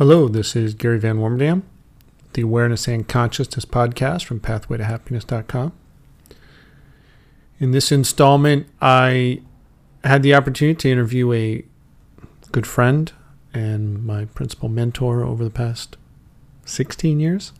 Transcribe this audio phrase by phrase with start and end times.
[0.00, 1.60] Hello, this is Gary Van Warmerdam,
[2.32, 5.74] the Awareness and Consciousness podcast from pathwaytohappiness.com.
[7.58, 9.42] In this installment, I
[10.02, 11.66] had the opportunity to interview a
[12.50, 13.12] good friend
[13.52, 15.98] and my principal mentor over the past
[16.64, 17.52] 16 years.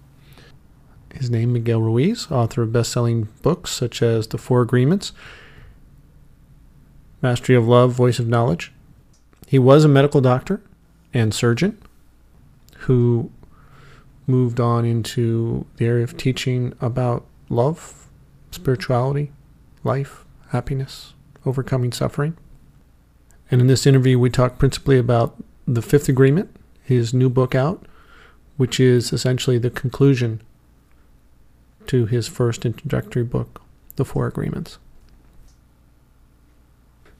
[1.12, 5.12] His name is Miguel Ruiz, author of best-selling books such as The Four Agreements,
[7.20, 8.72] Mastery of Love, Voice of Knowledge.
[9.46, 10.62] He was a medical doctor
[11.12, 11.76] and surgeon
[12.80, 13.30] who
[14.26, 18.08] moved on into the area of teaching about love,
[18.50, 19.32] spirituality,
[19.84, 22.36] life, happiness, overcoming suffering.
[23.50, 27.84] And in this interview, we talk principally about the fifth agreement, his new book out,
[28.56, 30.40] which is essentially the conclusion
[31.86, 33.62] to his first introductory book,
[33.96, 34.78] The Four Agreements.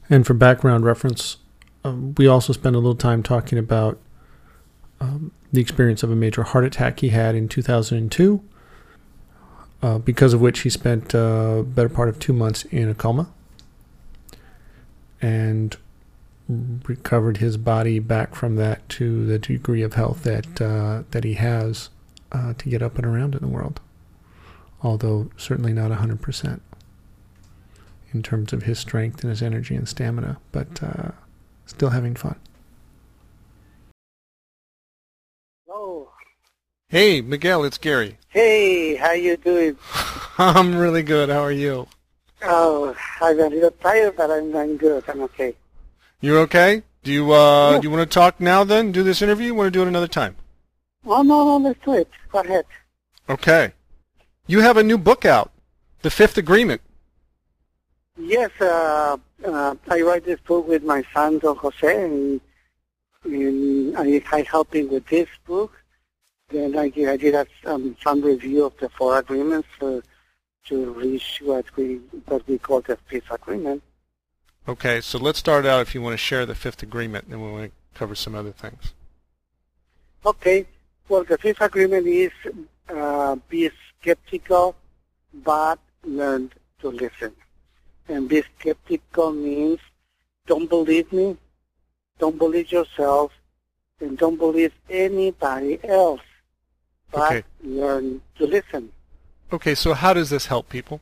[0.09, 1.39] And for background reference,
[1.85, 3.99] um, we also spend a little time talking about
[5.01, 8.43] um, the experience of a major heart attack he had in 2002,
[9.83, 12.95] uh, because of which he spent a uh, better part of two months in a
[12.95, 13.29] coma
[15.21, 15.77] and
[16.49, 21.35] recovered his body back from that to the degree of health that uh, that he
[21.35, 21.91] has
[22.33, 23.81] uh, to get up and around in the world,
[24.83, 26.61] although certainly not 100%
[28.13, 31.11] in terms of his strength and his energy and stamina, but uh,
[31.67, 32.37] still having fun.
[36.91, 38.19] Hey, Miguel, it's Gary.
[38.31, 39.77] Hey, how you doing?
[40.39, 41.29] I'm really good.
[41.29, 41.87] How are you?
[42.43, 45.05] Oh, I'm a little tired, but I'm, I'm good.
[45.07, 45.55] I'm okay.
[46.21, 46.83] You're okay?
[47.05, 47.79] Do you uh, yeah.
[47.79, 48.65] do you want to talk now?
[48.65, 49.47] Then do this interview.
[49.47, 50.35] You want to do it another time?
[51.07, 52.09] Oh no, no, let's do it.
[52.33, 52.65] Go ahead.
[53.29, 53.73] Okay.
[54.49, 55.53] You have a new book out,
[56.03, 56.81] The Fifth Agreement.
[58.19, 59.17] Yes, uh,
[59.47, 62.41] uh, I write this book with my son Don Jose, and,
[63.23, 65.80] and I, I help him with this book.
[66.51, 70.01] Then I, I did have um, some review of the four agreements uh,
[70.67, 73.83] to reach what we what we call the fifth agreement.
[74.69, 77.51] Okay, so let's start out if you want to share the fifth agreement, then we
[77.51, 78.93] want to cover some other things.
[80.27, 80.67] Okay,
[81.09, 82.33] well, the fifth agreement is
[82.89, 83.71] uh, be
[84.01, 84.75] skeptical,
[85.33, 87.33] but learn to listen.
[88.09, 89.79] And be skeptical means
[90.47, 91.37] don't believe me,
[92.19, 93.33] don't believe yourself,
[94.01, 96.21] and don't believe anybody else
[97.11, 97.43] but okay.
[97.63, 98.91] learn to listen.
[99.53, 101.01] Okay, so how does this help people?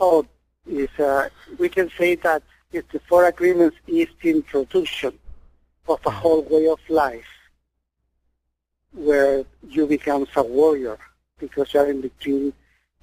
[0.00, 0.26] Oh,
[0.66, 2.42] is uh, we can say that
[2.72, 5.18] it's the four agreements is the introduction
[5.88, 6.18] of a mm-hmm.
[6.18, 7.24] whole way of life
[8.92, 10.98] where you become a warrior
[11.38, 12.52] because you're in between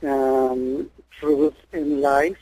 [0.03, 0.89] um,
[1.19, 2.37] truth and life,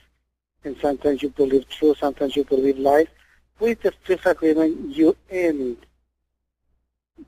[0.63, 3.07] and sometimes you believe truth, sometimes you believe life.
[3.59, 5.78] With the fifth agreement, you end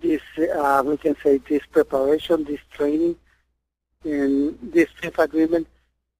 [0.01, 3.15] this, uh, we can say this preparation, this training,
[4.03, 5.67] and this fifth agreement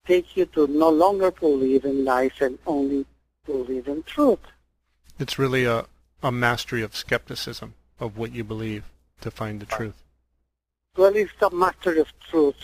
[0.06, 3.06] take you to no longer believe in lies and only
[3.46, 4.40] believe in truth.
[5.20, 5.86] It's really a,
[6.24, 8.86] a mastery of skepticism of what you believe
[9.22, 10.04] to find the truth.
[10.98, 12.56] Well, it's the mastery of truth.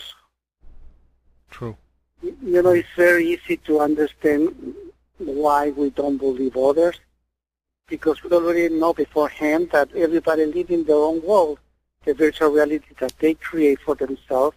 [1.50, 1.76] True.
[2.22, 4.74] You know, it's very easy to understand
[5.18, 6.96] why we don't believe others
[7.88, 11.58] because we already know beforehand that everybody lives in their own world,
[12.04, 14.56] the virtual reality that they create for themselves,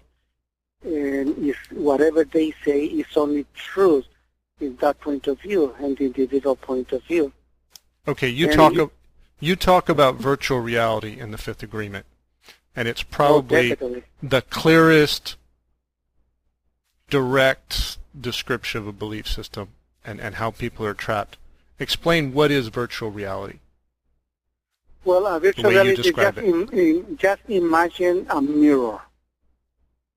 [0.84, 4.06] and if whatever they say is only truth
[4.60, 7.32] in that point of view and the individual point of view.
[8.08, 8.92] Okay, you and talk you,
[9.40, 12.06] you talk about virtual reality in the Fifth Agreement,
[12.76, 15.36] and it's oh, probably oh, the clearest
[17.10, 19.70] direct description of a belief system
[20.06, 21.38] and, and how people are trapped
[21.80, 23.60] Explain what is virtual reality.
[25.06, 29.00] Well, uh, virtual reality, just, in, in, just imagine a mirror.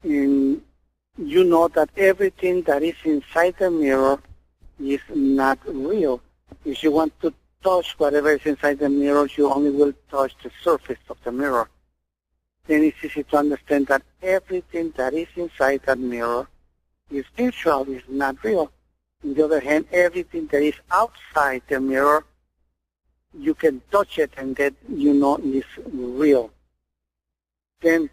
[0.02, 0.60] And
[1.16, 4.18] you know that everything that is inside the mirror
[4.80, 6.20] is not real.
[6.64, 10.50] If you want to touch whatever is inside the mirror, you only will touch the
[10.62, 11.68] surface of the mirror.
[12.66, 16.48] Then it's easy to understand that everything that is inside that mirror
[17.10, 18.72] is virtual, is not real.
[19.24, 22.24] On the other hand, everything that is outside the mirror,
[23.38, 26.50] you can touch it and that you know is real.
[27.80, 28.10] Then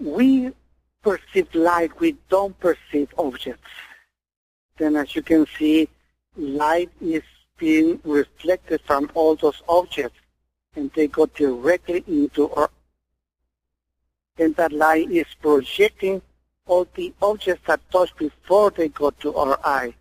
[0.00, 0.52] we
[1.02, 3.70] perceive light, we don't perceive objects.
[4.78, 5.88] Then as you can see,
[6.36, 7.22] light is
[7.58, 10.18] being reflected from all those objects
[10.74, 12.70] and they go directly into our
[14.36, 16.20] and that light is projecting
[16.66, 19.94] all the objects that touch before they go to our eye.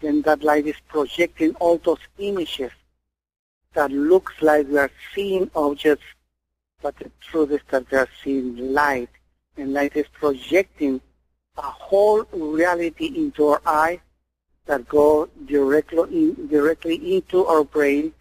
[0.00, 2.72] Then that light is projecting all those images
[3.74, 6.04] that looks like we are seeing objects
[6.82, 9.10] but the truth is that they are seeing light,
[9.56, 11.00] and light is projecting
[11.58, 14.00] a whole reality into our eye
[14.66, 18.12] that go directly in, directly into our brain,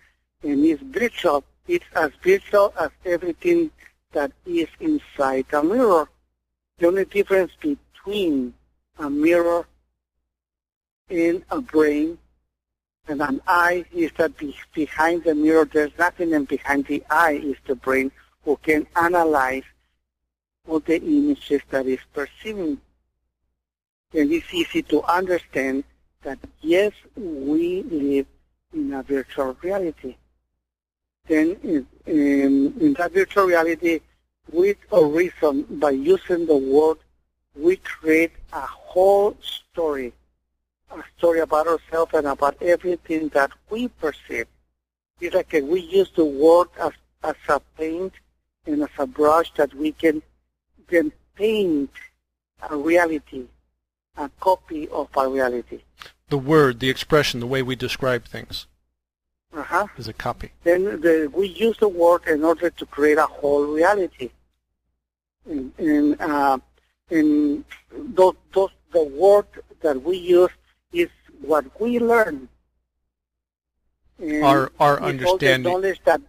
[0.44, 1.44] and is virtual.
[1.68, 3.72] It's as virtual as everything
[4.12, 6.10] that is inside a mirror.
[6.80, 8.54] The only difference between
[8.98, 9.68] a mirror
[11.10, 12.18] and a brain
[13.10, 14.32] and an eye is that
[14.74, 18.12] behind the mirror there's nothing and behind the eye is the brain
[18.46, 19.64] who can analyze
[20.68, 22.80] all the images that is perceiving.
[24.14, 25.84] And it's easy to understand
[26.24, 28.26] that yes, we live
[28.74, 30.16] in a virtual reality.
[31.28, 34.00] Then in, in, in that virtual reality,
[34.52, 36.98] with a reason, by using the word,
[37.56, 40.14] we create a whole story,
[40.92, 44.48] a story about ourselves and about everything that we perceive.
[45.20, 46.94] It's like we use the word as,
[47.24, 48.14] as a paint
[48.66, 50.22] and as a brush that we can,
[50.90, 51.92] then paint
[52.70, 53.46] a reality,
[54.18, 55.82] a copy of a reality.
[56.30, 58.68] The word, the expression, the way we describe things
[59.56, 59.88] uh-huh.
[59.98, 60.52] is a copy.
[60.64, 64.30] Then the, we use the word in order to create a whole reality.
[65.50, 66.58] And, and, uh,
[67.10, 69.48] and those, those, the word
[69.82, 70.52] that we use
[70.94, 71.10] is
[71.42, 72.48] what we learn.
[74.20, 75.72] And our our understanding.
[75.72, 76.22] All the knowledge that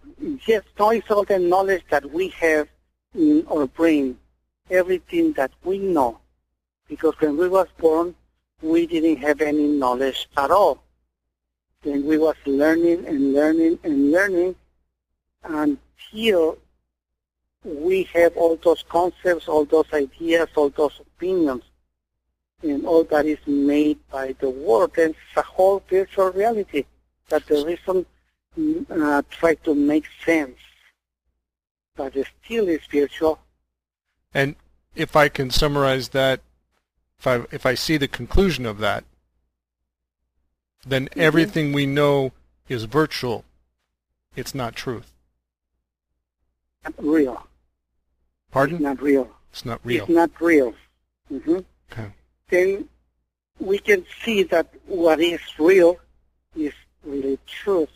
[0.46, 2.68] yes, no, it's all the knowledge that we have
[3.14, 4.18] in our brain,
[4.70, 6.18] everything that we know.
[6.88, 8.14] Because when we was born,
[8.62, 10.82] we didn't have any knowledge at all.
[11.82, 14.54] Then we was learning and learning and learning
[15.44, 16.58] until
[17.90, 21.64] we have all those concepts, all those ideas, all those opinions,
[22.62, 24.92] and all that is made by the world.
[24.96, 26.84] And it's a whole virtual reality
[27.30, 28.06] that the reason
[28.88, 30.56] uh, try to make sense,
[31.96, 33.40] but it still is virtual.
[34.32, 34.54] And
[34.94, 36.40] if I can summarize that,
[37.18, 39.02] if I if I see the conclusion of that,
[40.86, 41.20] then mm-hmm.
[41.20, 42.32] everything we know
[42.68, 43.44] is virtual.
[44.36, 45.12] It's not truth.
[46.98, 47.49] Real.
[48.50, 48.76] Pardon?
[48.76, 49.30] It's not real.
[49.52, 50.04] It's not real.
[50.04, 50.74] It's not real.
[51.32, 51.58] Mm-hmm.
[51.92, 52.12] Okay.
[52.48, 52.88] Then
[53.58, 55.98] we can see that what is real
[56.56, 56.72] is
[57.04, 57.90] really truth.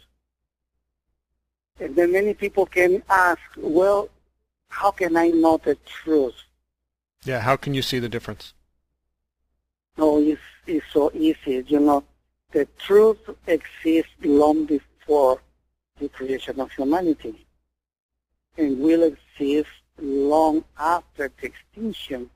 [1.80, 4.08] And then many people can ask, well,
[4.68, 6.34] how can I know the truth?
[7.24, 8.54] Yeah, how can you see the difference?
[9.96, 11.64] No, it's, it's so easy.
[11.66, 12.04] You know,
[12.52, 15.40] the truth exists long before
[15.98, 17.46] the creation of humanity
[18.56, 22.30] and will exist long after the extinction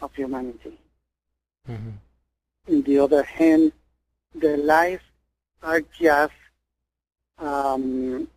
[0.00, 0.78] of humanity.
[1.68, 1.90] Mm-hmm.
[2.68, 3.72] On the other hand,
[4.34, 5.00] the lies
[5.62, 6.34] are just,
[7.38, 8.28] um,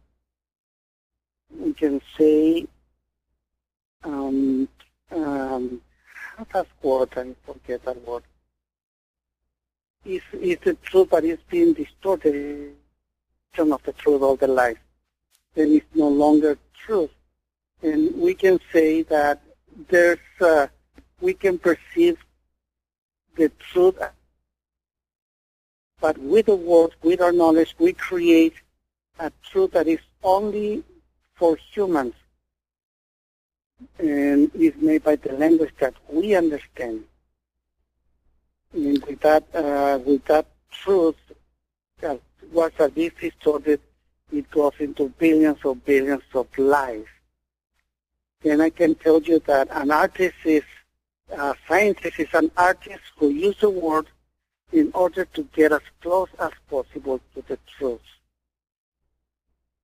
[1.58, 2.68] we can say,
[4.04, 4.68] um,
[5.12, 5.82] um,
[6.54, 8.24] that word, I forget that word
[10.06, 12.76] is, is the truth that is being distorted
[13.58, 14.78] of the truth of the life.
[15.54, 17.10] Then it's no longer truth.
[17.82, 19.42] And we can say that
[19.88, 20.68] there's, uh,
[21.22, 22.18] we can perceive
[23.36, 23.98] the truth,
[26.02, 28.54] but with the word, with our knowledge, we create
[29.20, 30.84] a truth that is only
[31.36, 32.14] for humans
[33.98, 37.04] and is made by the language that we understand.
[38.74, 41.16] And with that, uh, with that truth,
[42.04, 42.18] uh,
[42.52, 43.80] was a bit distorted,
[44.32, 47.08] it goes into billions of billions of lives.
[48.44, 50.64] And I can tell you that an artist is,
[51.32, 54.08] a scientist is an artist who uses the word
[54.72, 58.02] in order to get as close as possible to the truth.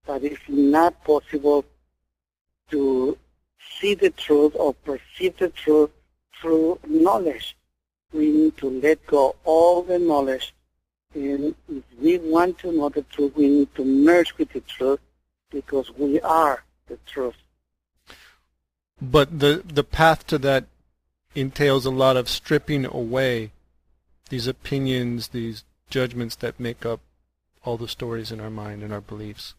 [0.06, 1.66] But it's not possible
[2.72, 3.18] to
[3.80, 5.90] see the truth or perceive the truth
[6.40, 7.56] through knowledge
[8.16, 10.54] we need to let go all the knowledge.
[11.14, 15.00] And if we want to know the truth, we need to merge with the truth
[15.52, 17.36] because we are the truth.
[19.02, 20.66] But the, the path to that
[21.34, 23.52] entails a lot of stripping away
[24.30, 27.02] these opinions, these judgments that make up
[27.64, 29.54] all the stories in our mind and our beliefs.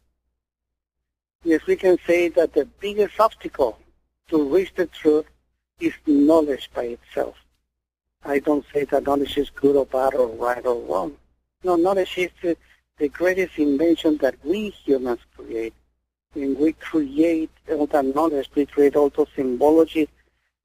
[1.45, 3.79] Yes, we can say that the biggest obstacle
[4.29, 5.27] to reach the truth
[5.79, 7.37] is knowledge by itself.
[8.25, 11.17] I don't say that knowledge is good or bad or right or wrong.
[11.63, 12.57] No, knowledge is the,
[12.99, 15.75] the greatest invention that we humans create.
[16.37, 20.09] And we create all that knowledge, we create all those symbologies,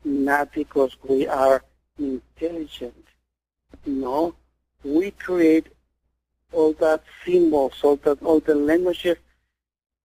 [0.03, 1.63] not because we are
[1.97, 3.05] intelligent.
[3.85, 4.35] No,
[4.83, 5.67] we create
[6.51, 9.15] all that symbols, all that all the languages,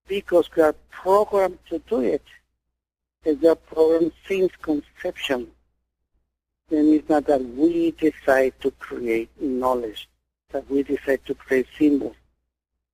[0.07, 2.23] because we are programmed to do it.
[3.25, 3.31] it.
[3.31, 5.47] is their problem since conception.
[6.69, 10.07] Then it's not that we decide to create knowledge,
[10.51, 12.15] that we decide to create symbols.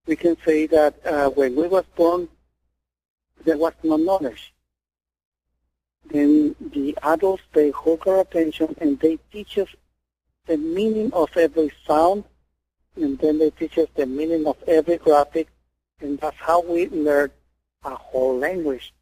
[0.08, 2.28] We can say that uh, when we was born,
[3.46, 4.54] there was no knowledge.
[6.06, 9.70] Then the adults, they hold our attention and they teach us
[10.46, 12.26] the meaning of every sound,
[12.96, 15.48] and then they teach us the meaning of every graphic,
[16.02, 17.32] and that's how we learn
[17.86, 18.94] a whole language.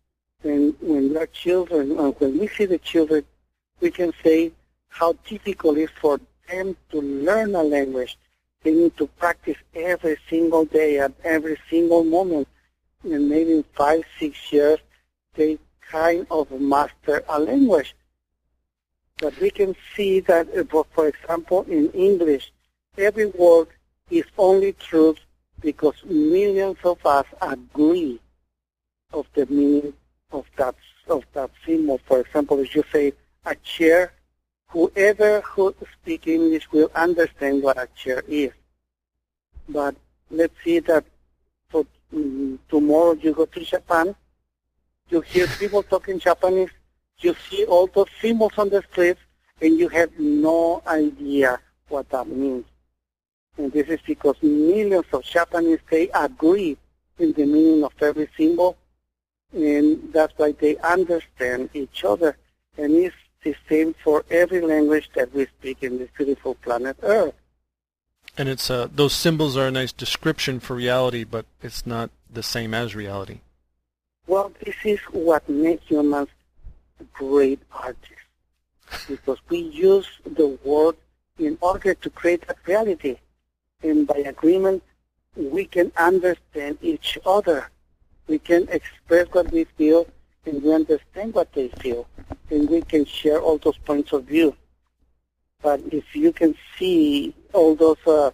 [0.43, 3.25] And when we are children, or when we see the children,
[3.79, 4.51] we can say
[4.89, 6.19] how difficult it is for
[6.49, 8.17] them to learn a language.
[8.63, 12.47] They need to practice every single day at every single moment.
[13.03, 14.79] And maybe five, six years,
[15.35, 17.95] they kind of master a language.
[19.17, 22.51] But we can see that, uh, for example, in English,
[22.97, 23.67] every word
[24.09, 25.15] is only true
[25.61, 28.19] because millions of us agree
[29.13, 29.93] of the meaning
[30.31, 30.75] of that
[31.07, 31.99] of that symbol.
[32.05, 33.13] For example, if you say
[33.45, 34.13] a chair,
[34.69, 38.51] whoever who speaks English will understand what a chair is.
[39.67, 39.95] But
[40.29, 41.05] let's see that
[42.69, 44.15] tomorrow you go to Japan,
[45.09, 46.69] you hear people talking Japanese,
[47.19, 49.19] you see all those symbols on the streets,
[49.61, 52.65] and you have no idea what that means.
[53.57, 56.77] And this is because millions of Japanese, they agree
[57.19, 58.77] in the meaning of every symbol,
[59.53, 62.37] and that's why they understand each other.
[62.77, 67.35] And it's the same for every language that we speak in this beautiful planet Earth.
[68.37, 72.43] And it's uh, those symbols are a nice description for reality, but it's not the
[72.43, 73.39] same as reality.
[74.27, 76.29] Well, this is what makes humans
[77.13, 78.07] great artists,
[79.07, 80.95] because we use the word
[81.39, 83.17] in order to create a reality,
[83.81, 84.83] and by agreement,
[85.35, 87.69] we can understand each other
[88.31, 90.07] we can express what we feel
[90.45, 92.07] and we understand what they feel
[92.49, 94.55] and we can share all those points of view.
[95.61, 98.31] But if you can see all those, uh,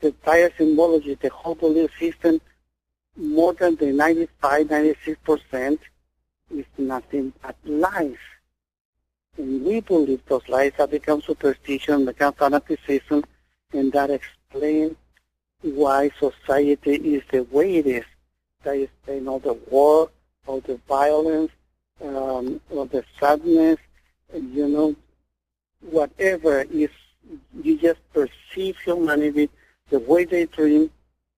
[0.00, 2.40] the entire symbology, the whole belief system,
[3.16, 5.78] more than the 95, 96%
[6.54, 8.16] is nothing but lies.
[9.36, 13.24] And we believe those lies have become superstition, become fanaticism,
[13.72, 14.96] and that explains
[15.62, 18.04] why society is the way it is
[18.64, 20.10] they explain all the war,
[20.46, 21.50] all the violence,
[22.02, 23.78] um, all the sadness,
[24.34, 24.96] you know,
[25.80, 26.90] whatever is,
[27.62, 29.50] you just perceive humanity
[29.90, 30.90] the way they dream,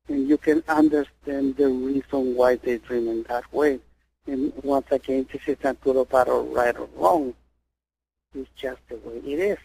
[0.08, 3.78] and you can understand the reason why they dream in that way.
[4.26, 7.34] And once again, this is not good or bad or right or wrong.
[8.34, 9.58] It's just the way it is.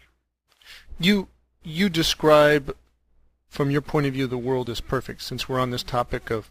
[0.98, 1.28] You
[1.62, 2.76] you describe,
[3.48, 5.22] from your point of view, the world is perfect.
[5.22, 6.50] Since we're on this topic of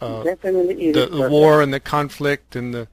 [0.00, 2.88] uh, Definitely the, the war and the conflict and the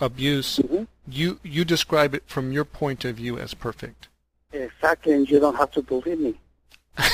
[0.00, 0.58] abuse.
[0.58, 0.84] Mm-hmm.
[1.10, 4.08] You you describe it from your point of view as perfect.
[4.52, 6.34] Exactly, and you don't have to believe me.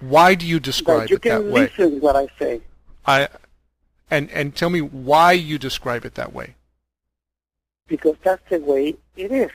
[0.00, 1.62] why do you describe you it that way?
[1.62, 2.60] You can listen what I say.
[3.06, 3.28] I
[4.10, 6.54] and and tell me why you describe it that way.
[7.86, 9.50] Because that's the way it is.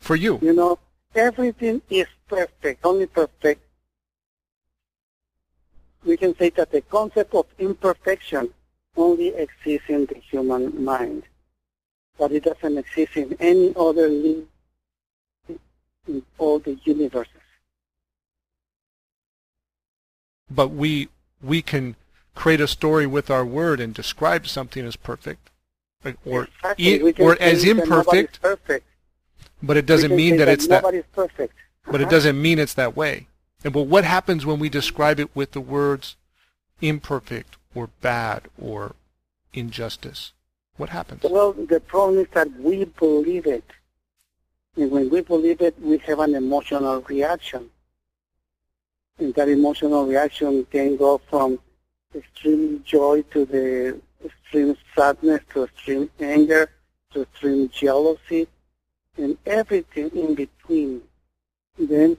[0.00, 0.40] For you.
[0.42, 0.78] You know,
[1.14, 3.62] everything is perfect, only perfect
[6.04, 8.52] we can say that the concept of imperfection
[8.96, 11.24] only exists in the human mind,
[12.18, 14.46] but it doesn't exist in any other in
[16.38, 17.32] all the universes.
[20.50, 21.08] But we
[21.42, 21.96] we can
[22.34, 25.50] create a story with our word and describe something as perfect,
[26.24, 27.14] or exactly.
[27.18, 28.40] or as imperfect.
[28.42, 28.86] Perfect.
[29.62, 30.82] But it doesn't mean that, that it's that.
[31.12, 31.54] perfect.
[31.86, 32.04] But uh-huh.
[32.04, 33.28] it doesn't mean it's that way.
[33.64, 36.16] And but what happens when we describe it with the words
[36.80, 38.94] imperfect or bad or
[39.52, 40.32] injustice?
[40.76, 41.22] What happens?
[41.22, 43.64] Well, the problem is that we believe it.
[44.76, 47.70] And when we believe it, we have an emotional reaction.
[49.18, 51.58] And that emotional reaction can go from
[52.14, 56.70] extreme joy to the extreme sadness to extreme anger
[57.12, 58.48] to extreme jealousy
[59.16, 61.02] and everything in between.
[61.78, 62.16] Then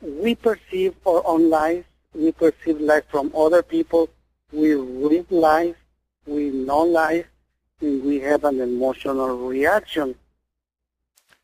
[0.00, 4.08] we perceive our own life, we perceive life from other people,
[4.52, 5.76] we live life,
[6.26, 7.26] we know life,
[7.80, 10.14] and we have an emotional reaction.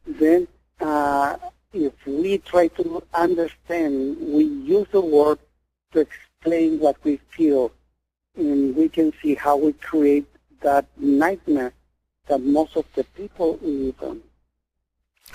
[0.07, 0.47] Then,
[0.81, 1.37] uh,
[1.73, 5.39] if we try to understand, we use the word
[5.93, 7.73] to explain what we feel,
[8.37, 10.27] and we can see how we create
[10.61, 11.73] that nightmare
[12.29, 14.21] that most of the people live in.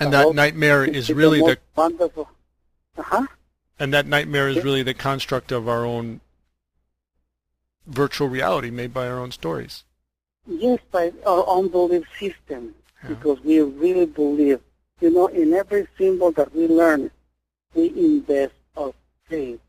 [0.00, 2.28] And that nightmare is really the, the wonderful.
[2.96, 3.26] Uh-huh.
[3.78, 6.20] And that nightmare is really the construct of our own
[7.86, 9.84] virtual reality made by our own stories.
[10.46, 13.10] Yes, by our own belief system, yeah.
[13.10, 14.60] because we really believe.
[15.00, 17.10] You know, in every symbol that we learn,
[17.74, 18.92] we invest our
[19.28, 19.60] faith,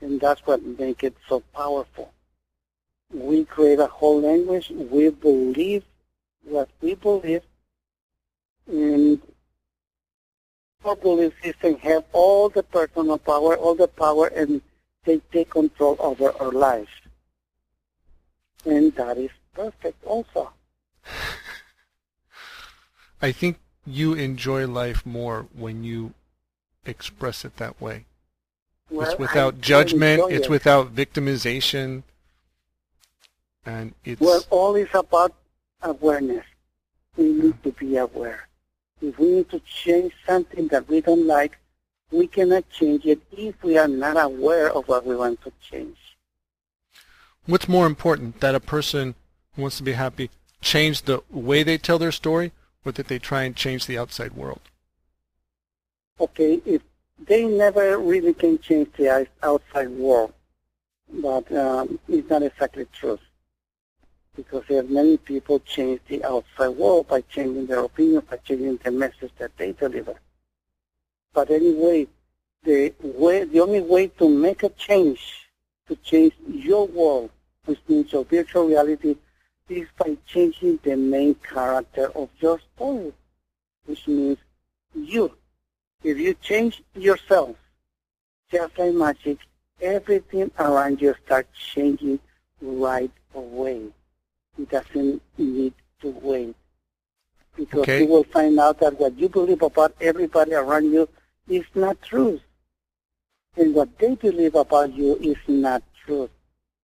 [0.00, 2.12] and that's what makes it so powerful.
[3.12, 4.70] We create a whole language.
[4.70, 5.84] We believe
[6.44, 7.42] what we believe,
[8.66, 9.20] and
[10.84, 14.60] our belief system have all the personal power, all the power, and
[15.04, 16.90] they take control over our lives.
[18.64, 20.52] And that is perfect also.
[23.22, 26.14] I think you enjoy life more when you
[26.84, 28.04] express it that way.
[28.90, 30.22] Well, it's without I judgment.
[30.30, 30.50] It's it.
[30.50, 32.04] without victimization.
[33.66, 35.34] And it's well, all is about
[35.82, 36.44] awareness.
[37.16, 37.68] We need hmm.
[37.68, 38.48] to be aware.
[39.02, 41.58] If we need to change something that we don't like,
[42.10, 45.96] we cannot change it if we are not aware of what we want to change.
[47.48, 49.14] What's more important, that a person
[49.54, 50.28] who wants to be happy
[50.60, 52.52] change the way they tell their story,
[52.84, 54.60] or that they try and change the outside world?
[56.20, 56.82] Okay, if
[57.26, 60.34] they never really can change the outside world,
[61.10, 63.18] but um, it's not exactly true
[64.36, 68.78] because there are many people change the outside world by changing their opinion, by changing
[68.84, 70.16] the message that they deliver.
[71.32, 72.08] But anyway,
[72.62, 75.48] the way, the only way to make a change,
[75.86, 77.30] to change your world,
[77.68, 79.14] which means your virtual reality,
[79.68, 83.12] is by changing the main character of your story,
[83.84, 84.38] which means
[84.94, 85.30] you.
[86.02, 87.56] If you change yourself,
[88.50, 89.38] just like magic,
[89.82, 92.18] everything around you starts changing
[92.62, 93.82] right away.
[94.58, 96.56] It doesn't need to wait.
[97.54, 98.00] Because okay.
[98.02, 101.06] you will find out that what you believe about everybody around you
[101.48, 102.40] is not true.
[103.56, 106.30] And what they believe about you is not true.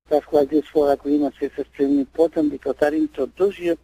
[0.09, 3.79] That's why these four agreements is extremely important because that introduces you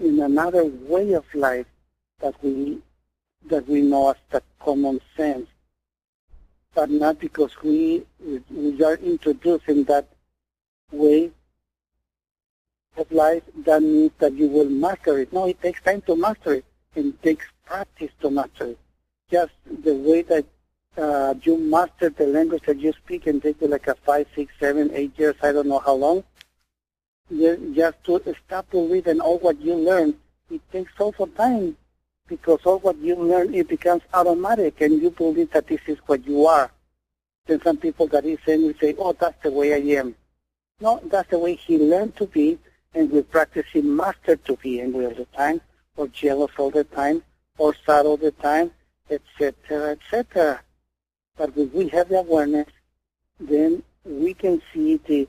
[0.00, 1.66] in another way of life
[2.20, 2.82] that we
[3.46, 5.48] that we know as the common sense,
[6.74, 8.04] but not because we
[8.50, 10.08] we are introduced in that
[10.90, 11.30] way
[12.96, 15.32] of life, that means that you will master it.
[15.32, 16.64] No, it takes time to master it,
[16.96, 18.78] and it takes practice to master it.
[19.30, 19.52] Just
[19.84, 20.44] the way that
[20.96, 24.52] uh, you master the language that you speak and take you like a five, six,
[24.58, 26.24] seven, eight years, I don't know how long.
[27.30, 30.14] Just to stop to read and all what you learn,
[30.50, 31.76] it takes also time
[32.26, 36.26] because all what you learn, it becomes automatic and you believe that this is what
[36.26, 36.70] you are.
[37.46, 40.14] Then some people that is saying will say, oh, that's the way I am.
[40.80, 42.58] No, that's the way he learned to be
[42.94, 45.60] and we practice he mastered to be angry all the time,
[45.96, 47.22] or jealous all the time,
[47.58, 48.70] or sad all the time,
[49.10, 50.60] etc., etc.
[51.40, 52.66] But if we have the awareness,
[53.40, 55.26] then we can see the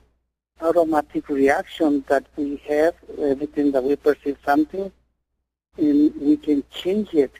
[0.60, 4.92] automatic reaction that we have everything that we perceive something,
[5.78, 7.32] and we can change it.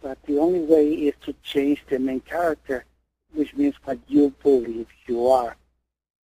[0.00, 2.84] But the only way is to change the main character,
[3.32, 5.56] which means what you believe you are.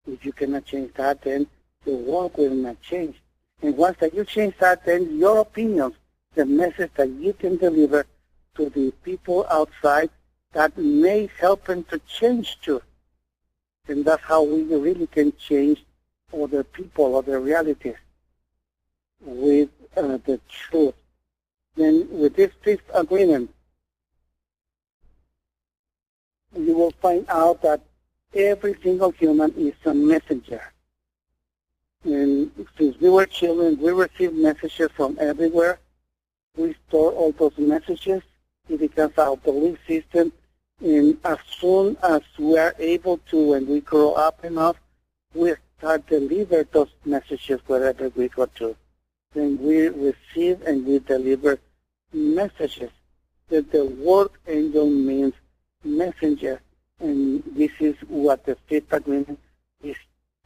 [0.07, 1.46] If you cannot change that, then
[1.85, 3.20] the world will not change.
[3.61, 5.96] And once that you change that, then your opinions,
[6.35, 8.07] the message that you can deliver
[8.55, 10.09] to the people outside,
[10.56, 12.80] that may help them to change too.
[13.88, 15.84] And that's how we really can change
[16.32, 17.96] other people, other realities
[19.20, 20.94] with uh, the truth.
[21.76, 23.50] Then with this fifth agreement,
[26.56, 27.82] you will find out that
[28.34, 30.62] every single human is a messenger.
[32.02, 35.80] And since we were children, we received messages from everywhere.
[36.56, 38.22] We store all those messages.
[38.70, 40.32] It becomes our belief system.
[40.80, 44.76] And as soon as we are able to, when we grow up enough,
[45.34, 48.76] we start deliver those messages wherever we go to.
[49.32, 51.58] Then we receive and we deliver
[52.12, 52.90] messages.
[53.48, 55.34] That the word angel means
[55.84, 56.60] messenger.
[57.00, 59.38] And this is what the fifth agreement
[59.82, 59.96] is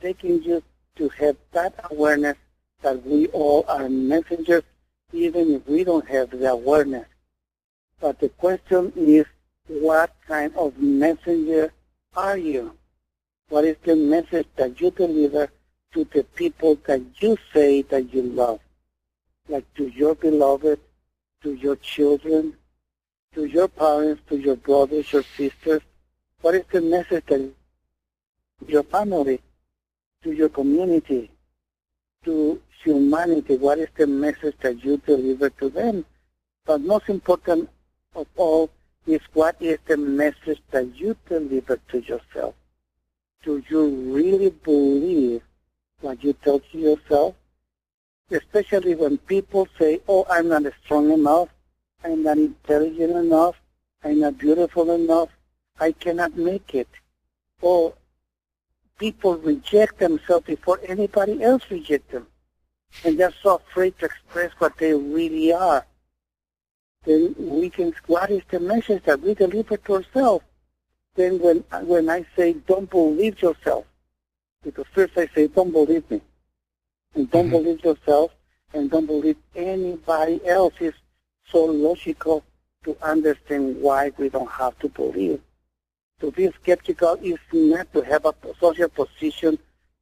[0.00, 0.62] taking you
[0.96, 2.36] to have that awareness
[2.82, 4.62] that we all are messengers,
[5.12, 7.06] even if we don't have the awareness.
[8.00, 9.26] But the question is,
[9.70, 11.72] what kind of messenger
[12.16, 12.74] are you?
[13.48, 15.48] What is the message that you deliver
[15.94, 18.61] to the people that you say that you love?
[19.48, 20.80] Like to your beloved,
[21.42, 22.56] to your children,
[23.35, 25.83] to your parents, to your brothers, your sisters?
[26.40, 27.52] What is the message that
[28.66, 29.40] your family
[30.22, 31.30] to your community,
[32.24, 33.56] to humanity?
[33.56, 36.04] What is the message that you deliver to them?
[36.66, 37.70] But most important
[38.14, 38.70] of all
[39.06, 42.54] is what is the message that you deliver to yourself?
[43.42, 45.42] Do you really believe
[46.00, 47.34] what you tell to yourself,
[48.30, 51.48] especially when people say, oh, I'm not strong enough,
[52.04, 53.56] I'm not intelligent enough,
[54.04, 55.28] I'm not beautiful enough,
[55.78, 56.88] I cannot make it.
[57.60, 57.94] Or
[58.98, 62.26] people reject themselves before anybody else rejects them.
[63.04, 65.86] And they're so afraid to express what they really are.
[67.04, 70.44] Then we can, what is the message that we deliver to ourselves?
[71.14, 73.86] Then when, when I say don't believe yourself,
[74.62, 76.20] because first I say don't believe me,
[77.14, 77.56] and don't mm-hmm.
[77.56, 78.32] believe yourself,
[78.74, 80.94] and don't believe anybody else is
[81.50, 82.44] so logical
[82.84, 85.40] to understand why we don't have to believe.
[86.20, 89.58] To be skeptical is not to have a social position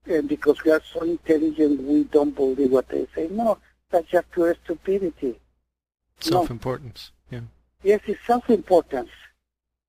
[0.07, 3.29] and because we are so intelligent we don't believe what they say.
[3.31, 3.59] No,
[3.91, 5.39] that's just pure stupidity.
[6.21, 7.39] Self-importance, no.
[7.39, 7.45] yeah.
[7.83, 9.11] Yes, it's self-importance.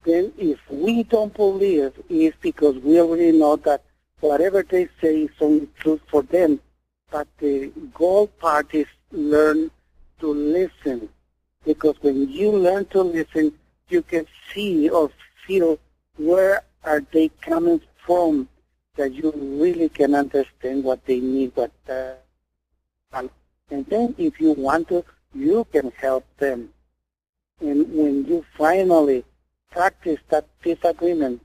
[0.03, 3.83] Then if we don't believe, it's because we already know that
[4.19, 6.59] whatever they say is only truth for them.
[7.11, 9.71] But the goal part is learn
[10.19, 11.09] to listen.
[11.65, 13.53] Because when you learn to listen,
[13.89, 15.11] you can see or
[15.45, 15.79] feel
[16.17, 18.47] where are they coming from
[18.95, 22.13] that you really can understand what they need, what uh,
[23.71, 26.69] and then if you want to, you can help them.
[27.59, 29.25] And when you finally
[29.71, 31.41] practice that peace agreement,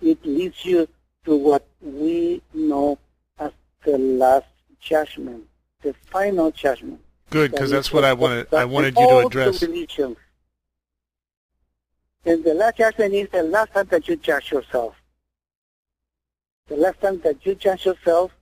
[0.00, 0.88] it leads you
[1.24, 2.98] to what we know
[3.38, 3.52] as
[3.84, 4.46] the last
[4.80, 5.44] judgment,
[5.82, 7.00] the final judgment.
[7.30, 8.52] Good, because that that's what I wanted.
[8.54, 9.62] I wanted you to address.
[9.62, 10.16] Religions.
[12.24, 14.94] And the last judgment is the last time that you judge yourself.
[16.68, 18.32] The last time that you judge yourself,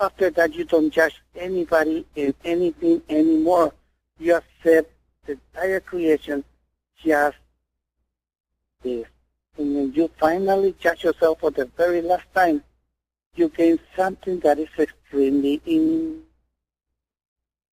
[0.00, 3.72] after that you don't judge anybody and anything anymore.
[4.18, 4.92] You accept
[5.26, 6.44] the entire creation
[7.04, 7.36] just
[8.82, 9.06] this.
[9.56, 12.62] And when you finally judge yourself for the very last time,
[13.34, 16.22] you gain something that is extremely in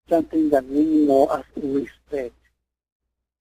[0.09, 2.35] something that we know as respect.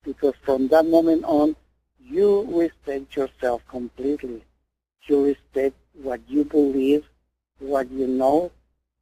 [0.03, 1.57] Because from that moment on,
[1.99, 4.44] you respect yourself completely.
[5.07, 7.05] You respect what you believe,
[7.59, 8.51] what you know,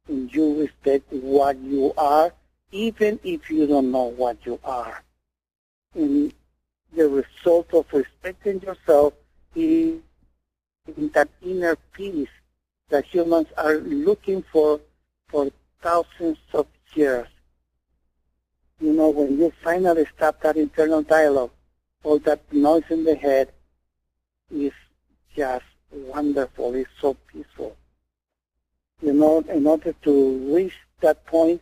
[0.07, 2.33] you respect what you are,
[2.71, 5.03] even if you don't know what you are.
[5.95, 6.33] And
[6.95, 9.13] the result of respecting yourself
[9.55, 10.01] is
[10.97, 12.29] in that inner peace
[12.89, 14.79] that humans are looking for
[15.29, 15.49] for
[15.81, 17.27] thousands of years.
[18.81, 21.51] You know, when you finally stop that internal dialogue,
[22.03, 23.53] all that noise in the head
[24.53, 24.73] is
[25.35, 26.75] just wonderful.
[26.75, 27.77] It's so peaceful.
[29.03, 31.61] You know, in order to reach that point,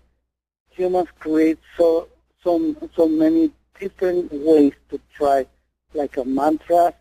[0.70, 2.08] humans create so
[2.44, 5.48] so so many different ways to try,
[5.96, 6.94] like a mantra,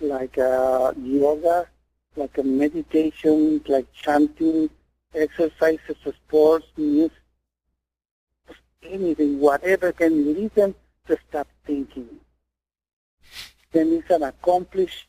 [0.00, 1.66] like a yoga,
[2.14, 4.68] like a meditation, like chanting,
[5.14, 7.16] exercises, sports, music,
[8.82, 10.74] anything, whatever can lead them
[11.06, 12.20] to stop thinking.
[13.72, 15.08] Then it's an accomplish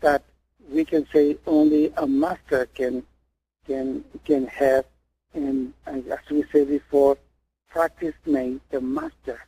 [0.00, 0.22] that
[0.70, 3.04] we can say only a master can
[3.68, 4.84] can can have,
[5.34, 7.16] and as we said before,
[7.70, 9.38] practice makes the master.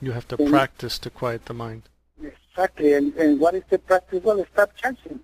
[0.00, 1.84] You have to and practice to quiet the mind.
[2.22, 4.22] Exactly, and, and what is the practice?
[4.22, 5.20] Well, stop judging.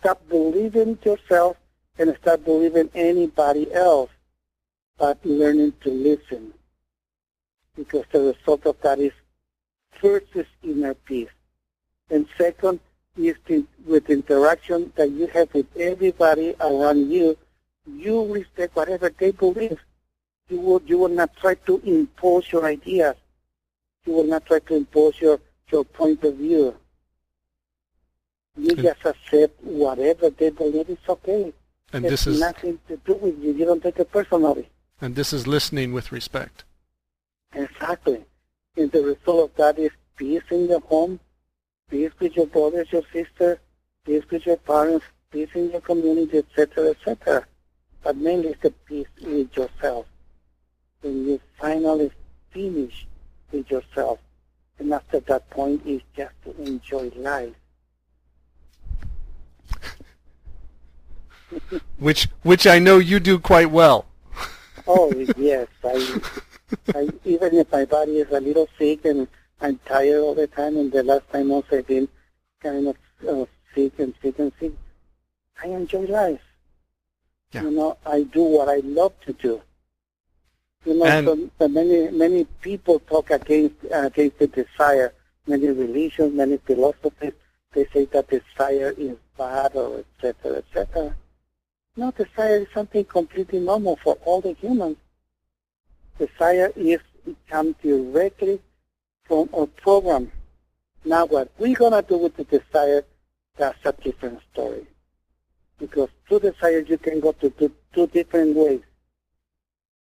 [0.00, 1.56] Stop believing yourself
[1.98, 4.10] and stop believing anybody else,
[4.98, 6.52] but learning to listen.
[7.76, 9.12] Because the result of that is
[10.00, 11.28] first is inner peace.
[12.10, 12.80] And second,
[13.16, 17.36] is to, with interaction that you have with everybody around you,
[17.86, 19.78] you respect whatever they believe.
[20.48, 23.16] You will, you will not try to impose your ideas.
[24.04, 26.74] You will not try to impose your, your point of view.
[28.56, 31.52] You just accept whatever they believe is okay.
[31.92, 33.52] And this is nothing to do with you.
[33.52, 34.68] You don't take it personally.
[35.00, 36.64] And this is listening with respect.
[37.54, 38.24] Exactly.
[38.76, 41.20] And the result of that is peace in the home,
[41.90, 43.58] peace with your brothers, your sisters,
[44.04, 47.46] peace with your parents, peace in your community, etc., etc.
[48.02, 50.06] But mainly it's the peace with yourself.
[51.00, 52.10] When you finally
[52.50, 53.06] finish
[53.52, 54.18] with yourself,
[54.78, 57.54] and after that point is just to enjoy life.
[61.98, 64.06] which which I know you do quite well.
[64.86, 66.20] oh yes, I,
[66.94, 69.28] I even if my body is a little sick and
[69.60, 72.08] I'm tired all the time, and the last time also I've been
[72.60, 72.96] kind of
[73.28, 74.72] uh, sick and sick and sick.
[75.62, 76.40] I enjoy life.
[77.52, 77.62] Yeah.
[77.62, 79.62] You know, I do what I love to do.
[80.84, 85.12] You know, and so, so many many people talk against uh, against the desire.
[85.46, 87.32] Many religions, many philosophies,
[87.72, 90.58] they say that desire is bad or etc.
[90.58, 91.16] etc.
[91.96, 94.96] No, desire is something completely normal for all the humans.
[96.18, 97.00] Desire is
[97.48, 98.60] come directly
[99.26, 100.30] from our program.
[101.04, 103.04] Now what we're going to do with the desire,
[103.56, 104.86] that's a different story.
[105.78, 108.80] Because through desire you can go to two, two different ways.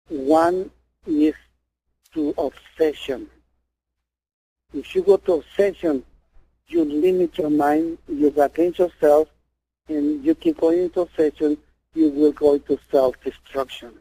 [0.09, 0.69] One
[1.07, 1.35] is
[2.13, 3.29] to obsession.
[4.73, 6.03] If you go to obsession,
[6.67, 9.27] you limit your mind, you against yourself,
[9.87, 11.57] and you keep going into obsession,
[11.93, 13.91] you will go into self-destruction.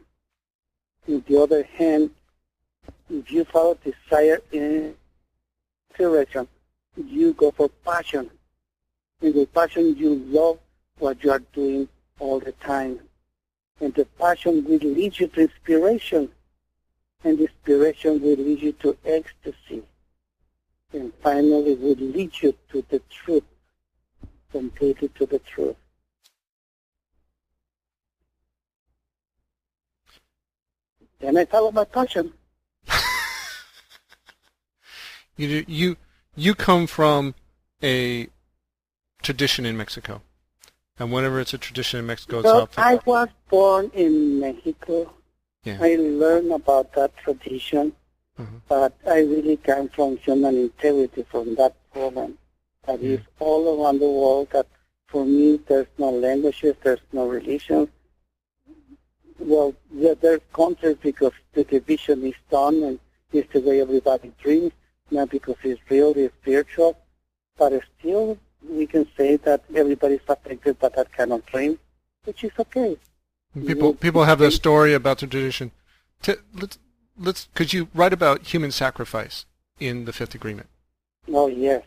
[1.09, 2.11] On the other hand,
[3.09, 4.95] if you follow desire in
[5.97, 6.47] direction,
[6.95, 8.29] you go for passion.
[9.21, 10.59] In the passion, you love
[10.99, 11.87] what you are doing
[12.19, 12.99] all the time.
[13.79, 16.29] And the passion will lead you to inspiration.
[17.23, 19.83] And inspiration will lead you to ecstasy.
[20.93, 23.43] And finally, will lead you to the truth,
[24.51, 25.75] completely to the truth.
[31.19, 32.33] Then I follow my passion.
[35.37, 35.97] You you
[36.35, 37.35] you come from
[37.83, 38.27] a
[39.21, 40.21] tradition in Mexico,
[40.99, 45.13] and whenever it's a tradition in Mexico, it's well, I was born in Mexico.
[45.63, 45.77] Yeah.
[45.79, 47.93] I learned about that tradition,
[48.39, 48.57] mm-hmm.
[48.67, 52.37] but I really come from human integrity from that program.
[52.87, 53.17] That yeah.
[53.17, 54.49] is all around the world.
[54.51, 54.67] That
[55.07, 57.89] for me, there's no languages, there's no religion.
[59.37, 62.99] Well, yeah, there's countries because the division is done and
[63.33, 64.71] it's the way everybody dreams
[65.11, 66.97] not because it's real, it's spiritual,
[67.57, 71.79] but still we can say that everybody's affected by that kind of dream,
[72.25, 72.97] which is okay.
[73.65, 75.71] People you, people have a story about the tradition.
[76.23, 76.77] To, let's
[77.17, 79.45] let's could you write about human sacrifice
[79.79, 80.67] in the Fifth Agreement?
[81.27, 81.83] Oh yes.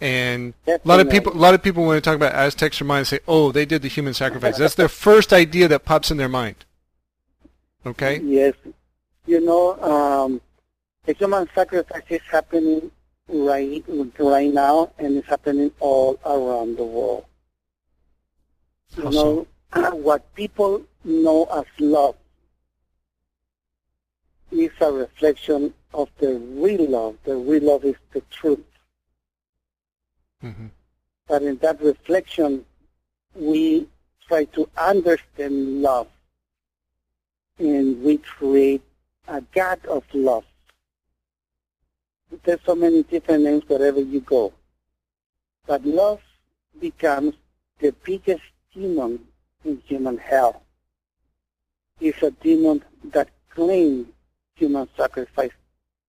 [0.00, 0.92] And Definitely.
[0.92, 3.08] a lot of people, a lot of people, when they talk about Aztecs or Mayans,
[3.08, 6.28] say, "Oh, they did the human sacrifice." That's their first idea that pops in their
[6.28, 6.64] mind.
[7.84, 8.20] Okay.
[8.20, 8.54] Yes,
[9.26, 10.40] you know, um,
[11.08, 12.90] the human sacrifice is happening
[13.28, 13.82] right
[14.18, 17.24] right now, and it's happening all around the world.
[18.94, 19.46] You know
[19.94, 22.16] what people know as love
[24.52, 27.16] is a reflection of the real love.
[27.24, 28.68] The real love is the truth.
[30.44, 30.66] Mm-hmm.
[31.26, 32.66] But in that reflection,
[33.34, 33.88] we
[34.26, 36.08] try to understand love,
[37.58, 38.82] and we create
[39.26, 40.44] a God of love
[42.44, 44.52] there's so many different names wherever you go.
[45.66, 46.20] But love
[46.80, 47.34] becomes
[47.78, 48.42] the biggest
[48.74, 49.20] demon
[49.64, 50.62] in human hell.
[52.00, 54.06] It's a demon that claims
[54.54, 55.52] human sacrifice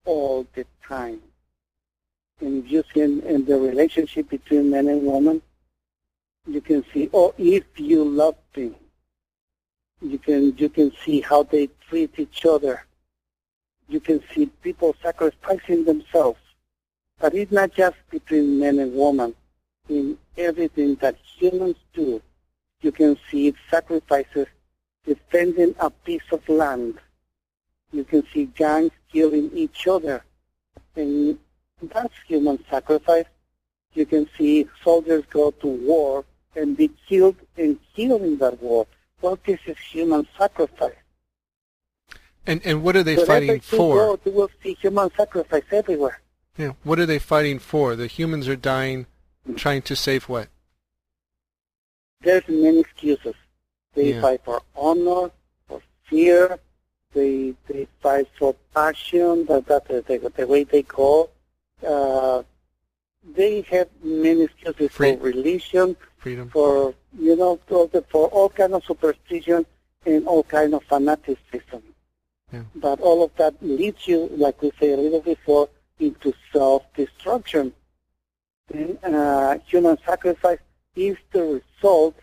[0.05, 1.21] all the time.
[2.41, 5.41] And if you see in, in the relationship between men and women,
[6.47, 8.73] you can see, oh, if you love me,
[10.01, 12.85] you can you can see how they treat each other
[13.89, 16.39] you can see people sacrificing themselves.
[17.19, 19.35] But it's not just between men and women.
[19.89, 22.21] In everything that humans do,
[22.81, 24.47] you can see sacrifices
[25.05, 26.99] defending a piece of land.
[27.91, 30.23] You can see gangs killing each other.
[30.95, 31.39] And
[31.81, 33.25] that's human sacrifice.
[33.93, 36.23] You can see soldiers go to war
[36.55, 38.85] and be killed and killed in that war.
[39.21, 40.95] Well, this is human sacrifice.
[42.45, 44.19] And and what are they fighting for?
[44.25, 46.19] You will see human sacrifice everywhere.
[46.57, 46.73] Yeah.
[46.83, 47.95] What are they fighting for?
[47.95, 49.05] The humans are dying,
[49.55, 50.47] trying to save what?
[52.21, 53.35] There's many excuses.
[53.93, 54.21] They yeah.
[54.21, 55.31] fight for honor,
[55.67, 56.59] for fear.
[57.13, 59.45] They they fight for passion.
[59.45, 61.31] That that the, the way they call.
[61.85, 62.43] Uh,
[63.35, 65.15] they have many excuses Free.
[65.15, 69.65] for religion, freedom, for you know, for all kind of superstition
[70.05, 71.83] and all kind of fanaticism.
[72.51, 72.63] Yeah.
[72.75, 77.73] But all of that leads you, like we said a little before, into self-destruction.
[78.73, 80.59] And uh, human sacrifice
[80.95, 82.15] is the result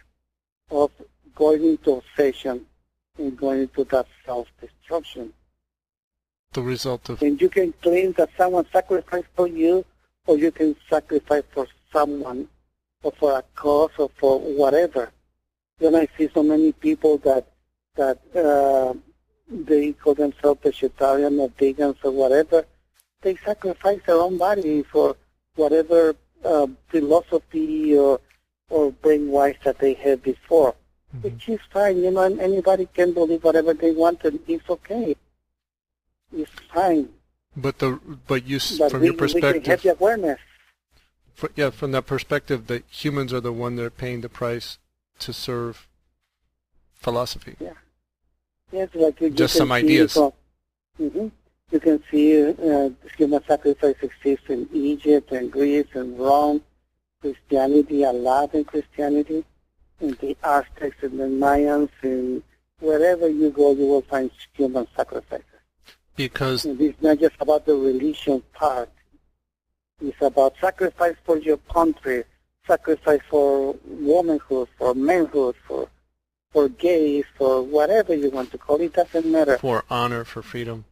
[0.70, 0.90] of
[1.34, 2.66] going into obsession
[3.18, 5.32] and going into that self-destruction.
[6.52, 7.22] The result of...
[7.22, 9.84] And you can claim that someone sacrificed for you,
[10.26, 12.48] or you can sacrifice for someone,
[13.02, 15.10] or for a cause, or for whatever.
[15.78, 17.46] Then I see so many people that
[17.96, 18.94] that uh,
[19.48, 22.64] they call themselves vegetarian or vegans or whatever,
[23.22, 25.16] they sacrifice their own body for
[25.54, 28.20] whatever uh, philosophy or
[28.68, 31.22] or brainwash that they had before, mm-hmm.
[31.22, 31.98] which is fine.
[31.98, 35.14] You know, anybody can believe whatever they want, and it's okay.
[36.32, 37.08] It's fine.
[37.56, 40.40] But the but you but from we, your perspective, we have the awareness.
[41.34, 44.78] For, yeah, from that perspective, that humans are the one that are paying the price
[45.20, 45.86] to serve
[46.94, 47.56] philosophy.
[47.60, 47.74] Yeah.
[48.72, 50.14] Yes, like you, just some ideas.
[50.14, 51.28] mm-hmm.
[51.70, 56.62] You can see uh, human sacrifice exists in Egypt and Greece and Rome,
[57.20, 59.44] Christianity, a lot in Christianity,
[60.00, 62.42] in the Aztecs and the Mayans, and
[62.80, 65.44] wherever you go, you will find human sacrifices.
[66.14, 68.90] Because and it's not just about the religion part.
[70.00, 72.24] It's about sacrifice for your country,
[72.66, 75.88] sacrifice for womanhood, for manhood, for
[76.56, 79.58] for gays, for whatever you want to call it, doesn't matter.
[79.58, 80.86] For honor, for freedom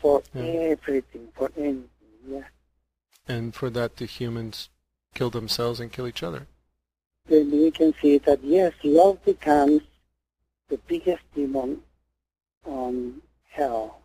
[0.00, 0.42] for yeah.
[0.42, 1.88] everything, for anything,
[2.26, 2.44] yeah.
[3.28, 4.70] And for that, the humans
[5.14, 6.46] kill themselves and kill each other.
[7.26, 9.82] Then we can see that yes, love becomes
[10.68, 11.82] the biggest demon
[12.64, 14.00] on hell.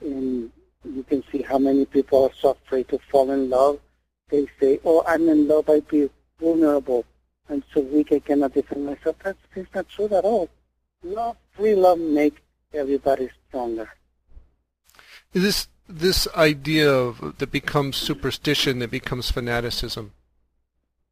[0.00, 0.50] And
[0.84, 3.80] you can see how many people are so afraid to fall in love.
[4.28, 5.68] They say, "Oh, I'm in love.
[5.68, 6.08] I feel
[6.40, 7.04] vulnerable.
[7.48, 8.12] I'm so weak.
[8.12, 10.48] I cannot defend myself." That's, that's not true at all.
[11.02, 12.40] Love, free love, makes
[12.72, 13.88] everybody stronger
[15.42, 20.12] this this idea of that becomes superstition, that becomes fanaticism,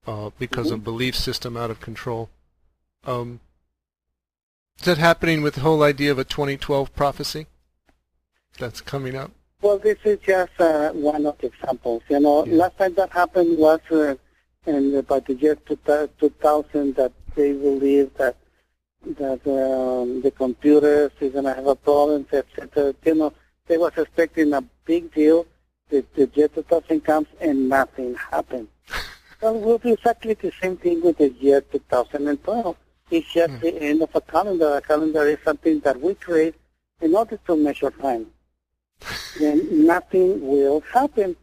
[0.06, 0.74] uh, because mm-hmm.
[0.74, 2.30] of belief system out of control.
[3.04, 3.40] Um,
[4.78, 7.46] is that happening with the whole idea of a 2012 prophecy
[8.58, 9.30] that's coming up?
[9.62, 12.02] Well, this is just uh, one of the examples.
[12.08, 12.54] You know, yeah.
[12.54, 14.16] last time that happened was uh,
[14.66, 18.36] in by the year 2000 that they believed that
[19.18, 22.94] that um, the computers is going to have a problem, etc.
[23.04, 23.32] You know,
[23.66, 25.46] they was expecting a big deal.
[25.90, 28.68] The, the year 2000 comes and nothing happened.
[29.42, 32.76] well, we'll do exactly the same thing with the year 2012.
[33.10, 33.60] It's just mm.
[33.60, 34.76] the end of a calendar.
[34.76, 36.54] A calendar is something that we create
[37.02, 38.26] in order to measure time.
[39.38, 41.36] then nothing will happen.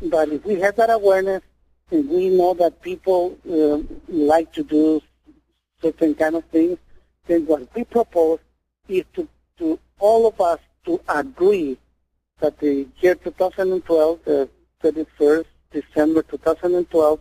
[0.00, 1.51] But if we have that awareness and
[1.92, 3.78] we know that people uh,
[4.08, 5.00] like to do
[5.80, 6.78] certain kind of things,
[7.26, 8.38] then what we propose
[8.88, 9.28] is to,
[9.58, 11.76] to all of us to agree
[12.40, 14.48] that the year 2012, the
[14.82, 17.20] 31st December 2012,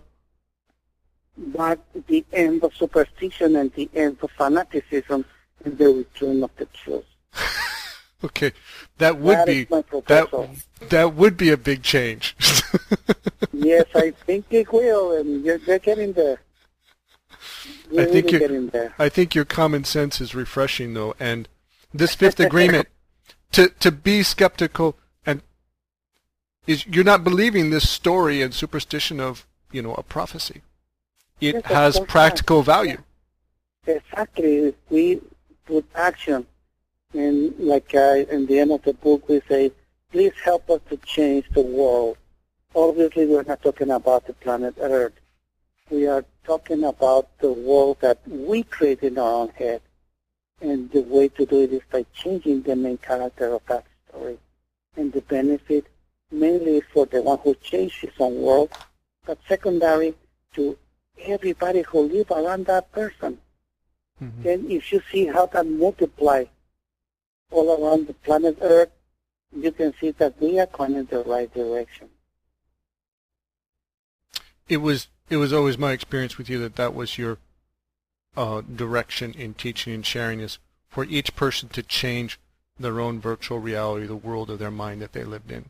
[1.38, 5.26] marked the end of superstition and the end of fanaticism
[5.64, 7.06] and the return of the truth.
[8.26, 8.52] okay,
[8.98, 10.50] that would that be that
[10.90, 12.36] that would be a big change.
[13.54, 16.40] yes, I think it will, and you're, they're getting there.
[17.98, 21.48] I think your I think your common sense is refreshing though, and
[21.94, 22.88] this fifth agreement
[23.52, 25.42] to to be skeptical and
[26.68, 30.62] is you're not believing this story and superstition of you know a prophecy.
[31.40, 33.04] It yes, has practical value.
[33.88, 34.74] Exactly.
[34.90, 35.22] We
[35.66, 36.46] put action,
[37.14, 39.72] and like uh, in the end of the book, we say,
[40.12, 42.18] "Please help us to change the world."
[42.74, 45.14] Obviously, we're not talking about the planet Earth.
[45.90, 49.82] We are talking about the world that we create in our own head.
[50.62, 54.38] And the way to do it is by changing the main character of that story.
[54.96, 55.88] And the benefit
[56.32, 58.72] mainly for the one who changed his own world,
[59.26, 60.14] but secondary
[60.54, 60.78] to
[61.20, 63.38] everybody who live around that person.
[64.24, 64.44] Mm-hmm.
[64.44, 66.46] Then if you see how that multiply
[67.52, 68.90] all around the planet Earth,
[69.56, 72.10] you can see that we are going in the right direction.
[74.68, 77.38] It was it was always my experience with you that that was your
[78.36, 80.60] uh, direction in teaching and sharing is
[80.90, 82.40] for each person to change
[82.80, 85.66] their own virtual reality, the world of their mind that they lived in.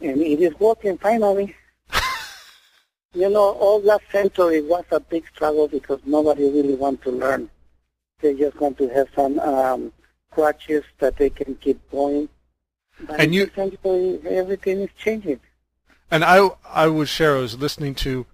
[0.00, 1.54] And it is working finally.
[3.14, 7.50] you know, all that century was a big struggle because nobody really wanted to learn.
[8.20, 9.92] They just want to have some um,
[10.30, 12.28] crutches that they can keep going.
[13.06, 13.50] But and you,
[14.28, 15.40] everything is changing.
[16.10, 17.36] And I, I was share.
[17.36, 18.26] I was listening to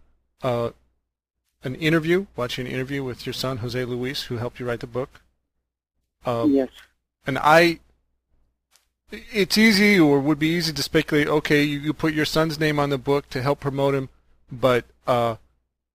[0.43, 0.71] uh,
[1.63, 4.87] an interview, watching an interview with your son Jose Luis, who helped you write the
[4.87, 5.21] book.
[6.25, 6.71] Um, yes.
[7.27, 7.81] And I,
[9.11, 11.29] it's easy or would be easy to speculate.
[11.29, 14.09] Okay, you, you put your son's name on the book to help promote him,
[14.51, 15.37] but uh,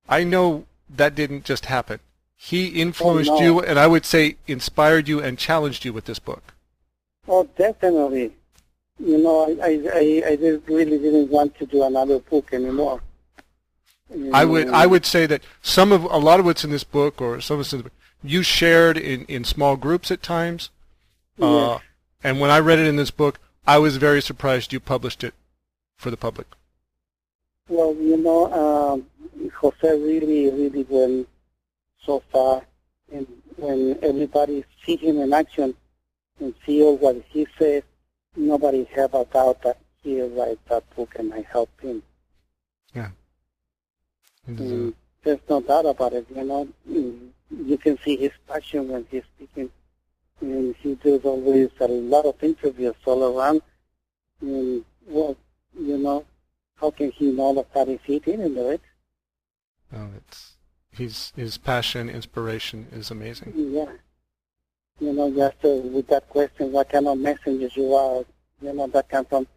[0.07, 1.99] I know that didn't just happen.
[2.43, 3.45] He influenced oh, no.
[3.45, 6.55] you, and I would say inspired you and challenged you with this book.
[7.27, 8.31] Oh, definitely.
[8.99, 13.03] You know, I I I, I really didn't want to do another book anymore.
[14.33, 17.21] I would I would say that some of a lot of what's in this book
[17.21, 17.83] or some of this
[18.23, 20.71] you shared in, in small groups at times.
[21.39, 21.77] Uh,
[22.23, 25.35] and when I read it in this book, I was very surprised you published it
[25.95, 26.47] for the public.
[27.69, 29.05] Well, you know, um,
[29.59, 31.25] Jose really, really well
[32.05, 32.63] so far.
[33.11, 33.27] And
[33.57, 35.75] when everybody see him in action
[36.39, 37.83] and see all what he says,
[38.35, 42.01] nobody have a doubt that he'll write that book and I help him.
[42.93, 43.09] Yeah.
[44.49, 44.93] Mm,
[45.23, 46.25] there's no doubt about it.
[46.33, 49.69] You know, you can see his passion when he's speaking,
[50.39, 53.61] and he does always a lot of interviews all around.
[54.41, 55.37] And well,
[55.79, 56.25] you know,
[56.75, 58.81] how can he know that that is it into it?
[59.93, 60.50] Oh, it's
[60.91, 63.53] he's his passion, inspiration is amazing.
[63.55, 63.91] Yeah,
[64.99, 68.23] you know, just uh, with that question, what kind of messengers you are,
[68.61, 69.47] you know, that comes from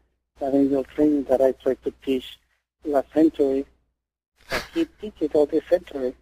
[0.40, 2.38] that angel training that I tried to teach
[2.84, 3.66] last century.
[4.72, 6.14] Keep teaching all this century.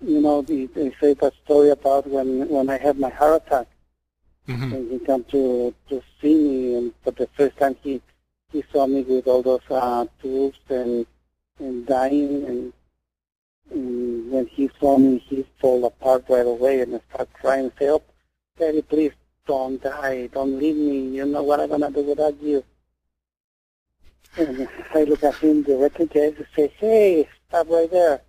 [0.00, 3.68] You know, they, they say that story about when when I had my heart attack.
[4.48, 4.74] Mm-hmm.
[4.74, 8.02] And he came to to see me, and for the first time he
[8.52, 11.06] he saw me with all those uh, tubes and
[11.58, 12.72] and dying, and
[13.74, 18.02] Mm, when he saw me, he fell apart right away and started crying, say, "Oh,
[18.56, 19.12] Daddy, please
[19.46, 20.98] don't die, don't leave me.
[21.16, 22.62] You know what I'm gonna do without you."
[24.36, 28.22] And I look at him directly and say, "Hey, stop right there.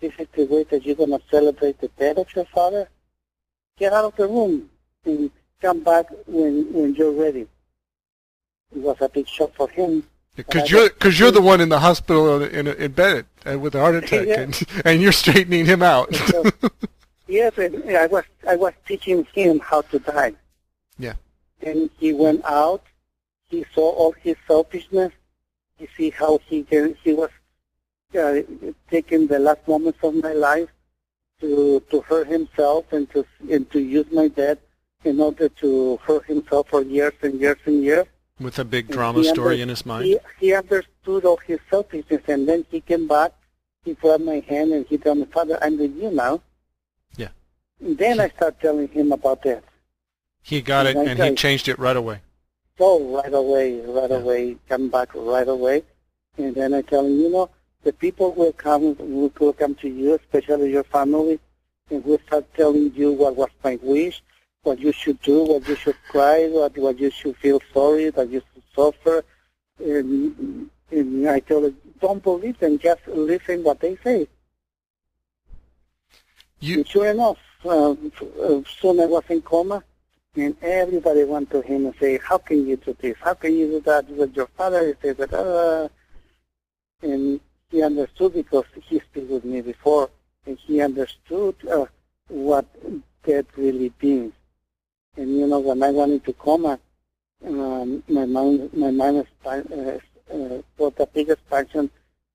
[0.00, 2.88] This is the way that you're gonna celebrate the death of your father.
[3.76, 4.70] Get out of the room
[5.04, 5.30] and
[5.60, 7.46] come back when when you're ready."
[8.74, 10.08] It was a big shock for him.
[10.38, 13.80] Because you're because you're the one in the hospital in, in bed uh, with a
[13.80, 14.40] heart attack, yeah.
[14.42, 16.14] and, and you're straightening him out.
[16.14, 16.44] so,
[17.26, 20.34] yes, and I was I was teaching him how to die.
[20.96, 21.14] Yeah.
[21.60, 22.84] And he went out.
[23.48, 25.12] He saw all his selfishness.
[25.76, 27.30] He see how he can, he was
[28.16, 28.42] uh,
[28.92, 30.68] taking the last moments of my life
[31.40, 34.58] to to hurt himself and to and to use my death
[35.02, 38.06] in order to hurt himself for years and years and years.
[38.40, 40.04] With a big drama story under, in his mind?
[40.04, 43.32] He, he understood all his selfishness, and then he came back,
[43.84, 46.40] he grabbed my hand, and he told me, Father, I'm with you now.
[47.16, 47.28] Yeah.
[47.80, 49.64] Then he, I started telling him about that.
[50.42, 52.20] He got and it, and he changed it right away.
[52.78, 54.16] So right away, right yeah.
[54.16, 55.82] away, come back right away.
[56.36, 57.50] And then I tell him, you know,
[57.82, 61.40] the people will come, will come to you, especially your family,
[61.90, 64.22] and will start telling you what was my wish,
[64.68, 68.28] what you should do, what you should cry, what, what you should feel sorry, that
[68.34, 69.16] you should suffer.
[69.78, 74.28] And, and I tell them, don't believe them, just listen what they say.
[76.60, 76.74] You...
[76.78, 77.94] And sure enough, uh,
[78.80, 79.82] soon I was in coma,
[80.36, 83.16] and everybody went to him and say, how can you do this?
[83.26, 84.86] How can you do that with your father?
[84.86, 85.88] He said, that, uh,
[87.02, 87.40] and
[87.70, 90.10] he understood because he spoke with me before,
[90.46, 91.86] and he understood uh,
[92.28, 92.66] what
[93.24, 94.32] that really means.
[95.18, 96.78] And you know, when I went into coma,
[97.44, 101.90] um, my mind, my mind uh, uh, got the biggest passion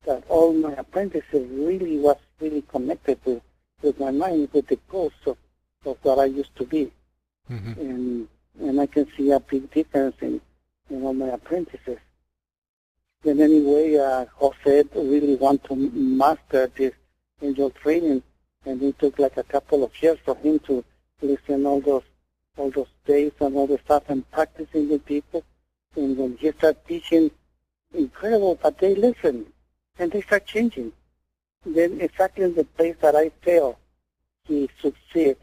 [0.06, 3.42] that all my apprentices really was really connected with,
[3.82, 5.38] with my mind, with the ghost of,
[5.86, 6.92] of what I used to be.
[7.50, 7.80] Mm-hmm.
[7.80, 8.28] And
[8.60, 10.40] and I can see a big difference in,
[10.90, 12.00] in all my apprentices.
[13.24, 16.94] And anyway, uh, Jose really want to master this
[17.42, 18.22] angel training,
[18.66, 20.84] and it took like a couple of years for him to
[21.22, 22.04] listen all those
[22.58, 25.44] all those days and all the stuff and practicing with people.
[25.96, 27.32] And when he start teaching,
[27.94, 29.46] incredible, but they listen
[30.00, 30.92] and they start changing.
[31.66, 33.80] Then exactly in the place that I fail,
[34.48, 35.38] he succeed.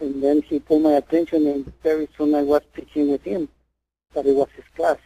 [0.00, 3.48] And then he pulled my attention and very soon I was teaching with him,
[4.12, 4.98] but it was his class.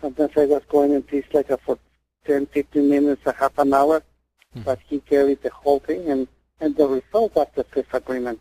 [0.00, 1.78] Sometimes I was going and teach like a, for
[2.26, 4.62] 10, 15 minutes, a half an hour, mm-hmm.
[4.62, 6.28] but he carried the whole thing and,
[6.60, 8.40] and the result was the fifth agreement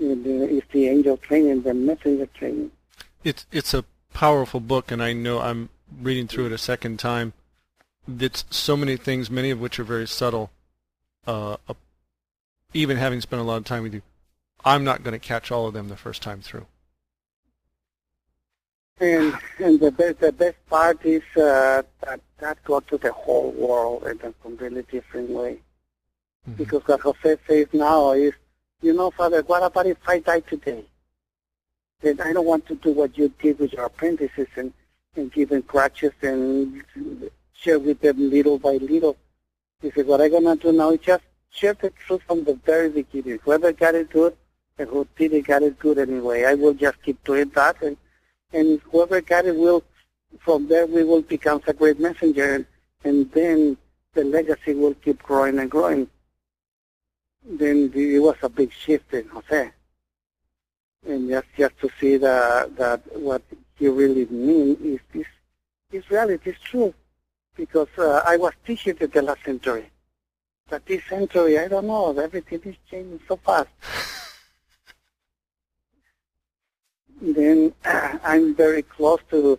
[0.00, 2.70] is the angel training, the messenger training.
[3.24, 5.68] It's it's a powerful book, and I know I'm
[6.00, 7.32] reading through it a second time.
[8.06, 10.50] It's so many things, many of which are very subtle.
[11.26, 11.74] Uh, uh,
[12.72, 14.02] even having spent a lot of time with you,
[14.64, 16.66] I'm not going to catch all of them the first time through.
[19.00, 23.52] And and the best the best part is uh, that that got to the whole
[23.52, 25.60] world in a completely different way.
[26.48, 26.54] Mm-hmm.
[26.54, 28.32] Because what Jose says now is
[28.80, 30.84] you know, Father, what about if I die today?
[32.00, 34.72] Then I don't want to do what you did with your apprentices and,
[35.16, 36.82] and give them crutches and
[37.52, 39.16] share with them little by little.
[39.82, 42.54] He said, what I'm going to do now is just share the truth from the
[42.54, 43.40] very beginning.
[43.42, 44.36] Whoever got it good
[44.78, 47.82] and who didn't get it good anyway, I will just keep doing that.
[47.82, 47.96] And,
[48.52, 49.82] and whoever got it will,
[50.38, 52.54] from there we will become a great messenger.
[52.54, 52.66] And,
[53.02, 53.76] and then
[54.14, 56.08] the legacy will keep growing and growing
[57.48, 59.70] then it was a big shift in Jose.
[61.06, 63.42] And just just to see that that what
[63.76, 65.26] he really means is this
[65.92, 66.92] is reality, is true.
[67.56, 69.90] Because uh, I was teaching it the last century.
[70.68, 73.68] But this century, I don't know, everything is changing so fast.
[77.20, 79.58] then uh, I'm very close to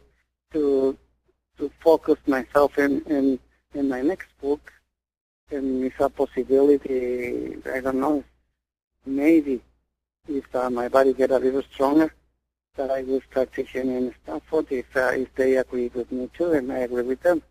[0.53, 0.97] to
[1.57, 3.39] to focus myself in, in
[3.73, 4.71] in my next book,
[5.51, 7.57] and it's a possibility.
[7.71, 8.23] I don't know.
[9.05, 9.61] Maybe
[10.27, 12.13] if uh, my body get a little stronger,
[12.75, 16.53] that I will start teaching in Stanford if uh, if they agree with me too,
[16.53, 17.41] and I agree with them.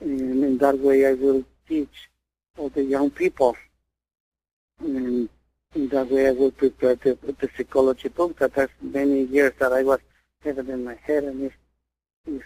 [0.00, 2.08] And in that way, I will teach
[2.56, 3.56] all the young people.
[4.80, 5.28] And
[5.74, 9.72] in that way, I will prepare the, the psychology book that has many years that
[9.72, 10.00] I was
[10.44, 11.52] having in my head, and
[12.26, 12.42] is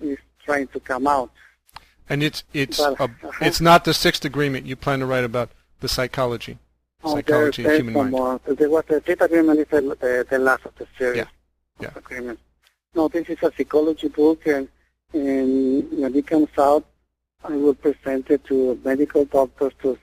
[0.00, 1.30] is trying to come out.
[2.08, 3.08] And it's it's a, uh-huh.
[3.40, 5.50] it's not the sixth agreement you plan to write about
[5.80, 6.58] the psychology,
[7.02, 8.10] oh, psychology there, of human mind.
[8.10, 8.40] More.
[8.46, 11.26] There was the fifth agreement is the, the, the, last of the series yeah.
[11.80, 11.90] yeah.
[11.96, 12.42] agreements.
[12.94, 14.68] No, this is a psychology book, and
[15.12, 16.84] and when it comes out,
[17.42, 19.98] I will present it to medical doctors, to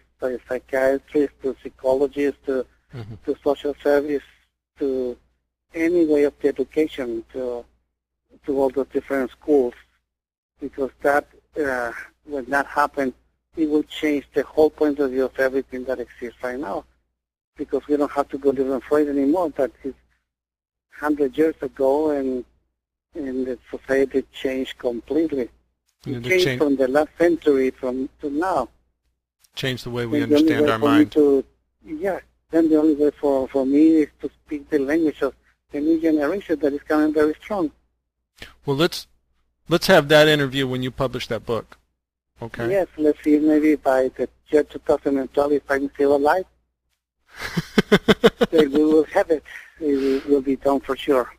[0.47, 3.15] psychiatrists, to psychologists, to mm-hmm.
[3.25, 4.23] to social service,
[4.79, 5.17] to
[5.73, 7.63] any way of the education, to
[8.45, 9.73] to all the different schools,
[10.59, 11.27] because that
[11.57, 11.91] uh,
[12.25, 13.13] when that happens,
[13.57, 16.85] it will change the whole point of view of everything that exists right now.
[17.57, 19.49] Because we don't have to go to Freud anymore.
[19.51, 19.93] That is
[20.97, 22.45] hundred years ago, and
[23.13, 25.49] and the society changed completely.
[26.05, 28.69] It changed change, from the last century from to now.
[29.55, 31.11] Change the way we and understand our mind.
[31.11, 31.43] To,
[31.85, 35.35] yeah, then the only way for, for me is to speak the language of
[35.71, 37.71] the new generation that is coming very strong.
[38.65, 39.07] Well, let's
[39.71, 41.77] Let's have that interview when you publish that book.
[42.41, 42.71] Okay.
[42.71, 43.39] Yes, let's see.
[43.39, 46.43] Maybe by the year 2012, if I'm still alive,
[48.51, 49.41] we will have it.
[49.79, 51.33] It will be done for sure.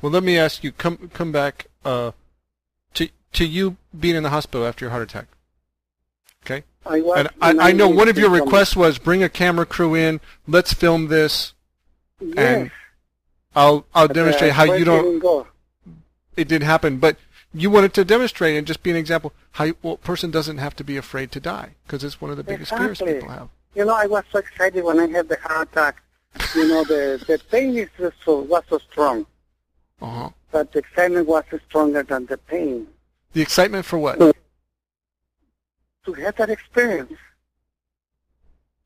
[0.00, 0.72] Well, let me ask you.
[0.72, 2.12] Come come back uh,
[2.94, 5.26] to to you being in the hospital after your heart attack.
[6.46, 6.64] Okay.
[6.86, 9.94] I was, and I, I know one of your requests was bring a camera crew
[9.94, 10.22] in.
[10.46, 11.52] Let's film this.
[12.20, 12.34] Yes.
[12.38, 12.70] And
[13.54, 15.46] I'll I'll but, demonstrate uh, how you don't.
[16.38, 17.18] It did happen, but
[17.56, 20.76] you wanted to demonstrate and just be an example how well, a person doesn't have
[20.76, 22.86] to be afraid to die because it's one of the biggest exactly.
[22.94, 23.48] fears people have.
[23.74, 26.02] You know, I was so excited when I had the heart attack.
[26.54, 27.88] You know, the the pain is
[28.24, 29.24] so was so strong,
[30.02, 30.30] uh-huh.
[30.52, 32.86] but the excitement was stronger than the pain.
[33.32, 34.18] The excitement for what?
[34.18, 37.14] To have that experience,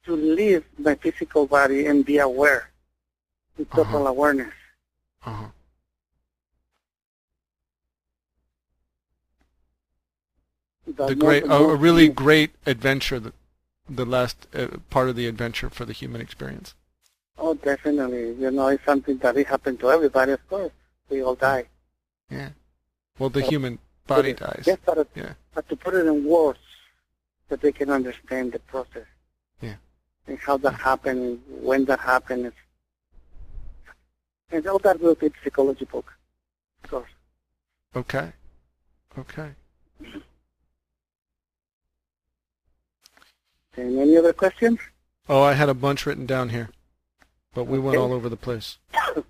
[0.07, 2.71] to leave my physical body and be aware,
[3.59, 4.11] with total uh-huh.
[4.11, 4.55] awareness.
[5.27, 5.47] Uh-huh.
[11.09, 13.33] The great, a, a, really great adventure, the,
[13.89, 16.75] the last uh, part of the adventure for the human experience.
[17.39, 18.35] Oh, definitely.
[18.35, 20.73] You know, it's something that it happened to everybody, of course.
[21.09, 21.65] We all die.
[22.31, 22.51] Yeah.
[23.19, 24.65] Well, the human body dies.
[24.67, 25.33] Yes, but, yeah.
[25.55, 26.59] but to put it in words
[27.49, 29.07] that they can understand the process.
[29.61, 29.77] Yeah.
[30.27, 32.53] And how that happened, when that happened.
[34.53, 36.13] And all that will be psychology book,
[36.85, 37.11] of course.
[37.97, 38.33] Okay.
[39.19, 39.51] Okay.
[43.77, 44.79] And any other questions?
[45.29, 46.71] Oh, I had a bunch written down here,
[47.55, 47.87] but we okay.
[47.87, 48.79] went all over the place.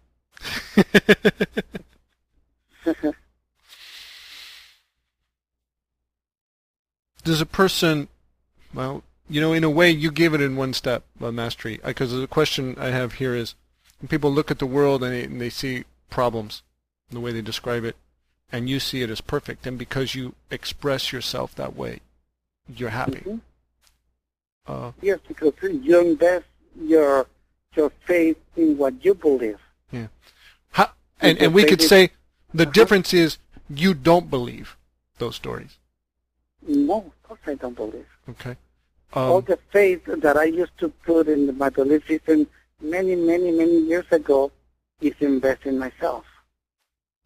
[7.22, 8.08] Does a person,
[8.72, 11.78] well, you know, in a way, you gave it in one step, uh, mastery.
[11.84, 13.54] Because the question I have here is,
[14.00, 16.62] when people look at the world and they, and they see problems,
[17.10, 17.96] the way they describe it,
[18.50, 22.00] and you see it as perfect, and because you express yourself that way,
[22.74, 23.20] you're happy.
[23.20, 23.36] Mm-hmm.
[24.70, 26.46] Uh, yes, because you invest
[26.80, 27.26] your
[27.74, 29.58] your faith in what you believe.
[29.90, 30.06] Yeah.
[30.70, 30.90] How,
[31.20, 32.10] and and we could say
[32.54, 32.72] the uh-huh.
[32.78, 34.76] difference is you don't believe
[35.18, 35.78] those stories.
[36.62, 38.06] No, of course I don't believe.
[38.28, 38.54] Okay.
[39.12, 42.46] Um, All the faith that I used to put in my belief system
[42.80, 44.52] many, many, many years ago
[45.00, 46.24] is invest in myself.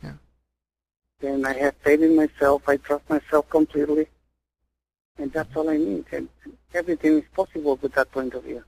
[0.03, 0.17] Yeah.
[1.21, 2.63] Then I have faith in myself.
[2.67, 4.07] I trust myself completely.
[5.19, 6.05] And that's all I need.
[6.13, 6.29] And
[6.73, 8.65] everything is possible with that point of view.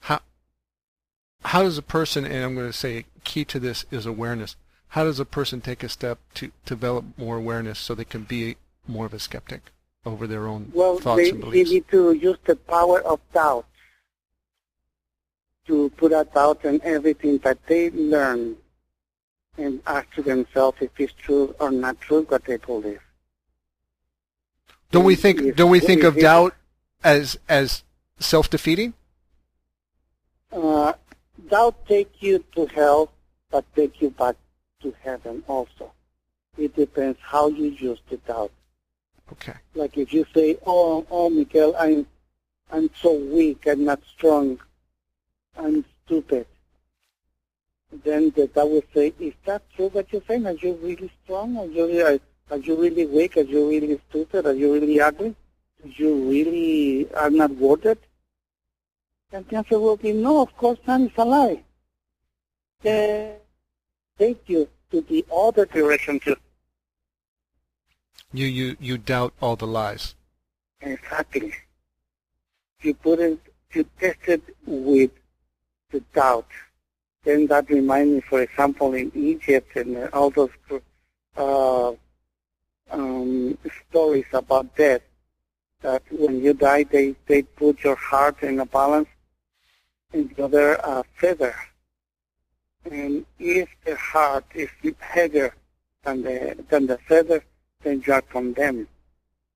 [0.00, 0.20] How,
[1.44, 4.56] how does a person, and I'm going to say key to this is awareness,
[4.88, 8.56] how does a person take a step to develop more awareness so they can be
[8.86, 9.70] more of a skeptic
[10.04, 11.56] over their own well, thoughts they, and beliefs?
[11.56, 13.66] Well, they need to use the power of doubt
[15.66, 18.56] to put a doubt in everything that they learn
[19.58, 23.00] and ask to themselves if it's true or not true what they believe.
[24.90, 25.56] Don't we think?
[25.56, 26.54] Don't we think of doubt
[27.04, 27.82] as as
[28.18, 28.94] self defeating?
[30.50, 30.94] Uh,
[31.50, 33.12] doubt take you to hell,
[33.50, 34.36] but take you back
[34.82, 35.92] to heaven also.
[36.56, 38.50] It depends how you use the doubt.
[39.32, 39.54] Okay.
[39.74, 42.06] Like if you say, "Oh, oh, Miguel, I'm,
[42.72, 43.66] I'm so weak.
[43.66, 44.58] I'm not strong.
[45.56, 46.46] I'm stupid."
[48.04, 50.46] Then the doubt will say, "Is that true what you're saying?
[50.46, 51.58] Are you really strong?
[51.58, 52.06] Are you?
[52.06, 52.18] Are
[52.56, 53.36] you really weak?
[53.36, 54.46] Are you really stupid?
[54.46, 55.34] Are you really ugly?
[55.84, 58.02] You really are not worth it?
[59.32, 61.62] And the answer will be no, of course not, it's a lie.
[62.82, 63.36] They
[64.18, 66.36] take you to the other direction too.
[68.32, 70.14] You, you, you doubt all the lies.
[70.80, 71.52] Exactly.
[72.82, 73.38] You put it,
[73.72, 75.10] you test it with
[75.90, 76.46] the doubt.
[77.24, 80.50] Then that reminds me, for example, in Egypt and all those
[81.36, 81.92] uh,
[82.90, 83.58] um,
[83.88, 85.02] stories about death,
[85.82, 89.08] that when you die, they, they put your heart in a balance
[90.12, 91.54] and the other uh, feather.
[92.90, 95.54] And if the heart is heavier
[96.04, 97.44] than the, than the feather,
[97.82, 98.88] then you are condemned.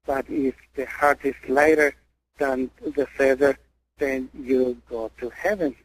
[0.07, 1.95] But if the heart is lighter
[2.39, 3.59] than the feather,
[3.99, 5.77] then you go to heaven.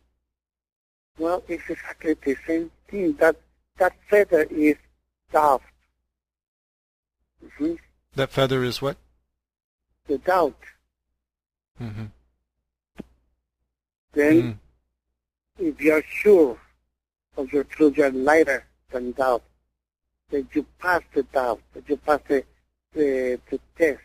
[1.18, 3.14] Well, it's exactly the same thing.
[3.14, 3.38] That
[3.78, 4.76] that feather is
[7.42, 7.52] doubt.
[7.60, 7.74] Mm-hmm.
[8.16, 8.98] That feather is what?
[10.08, 10.60] The doubt.
[11.82, 12.06] Mm-hmm.
[14.14, 14.58] Then, mm.
[15.60, 16.58] if you are sure
[17.36, 19.44] of your truth, you are lighter than doubt.
[20.30, 22.44] That you pass the doubt, that you pass the
[22.94, 24.02] the, the test.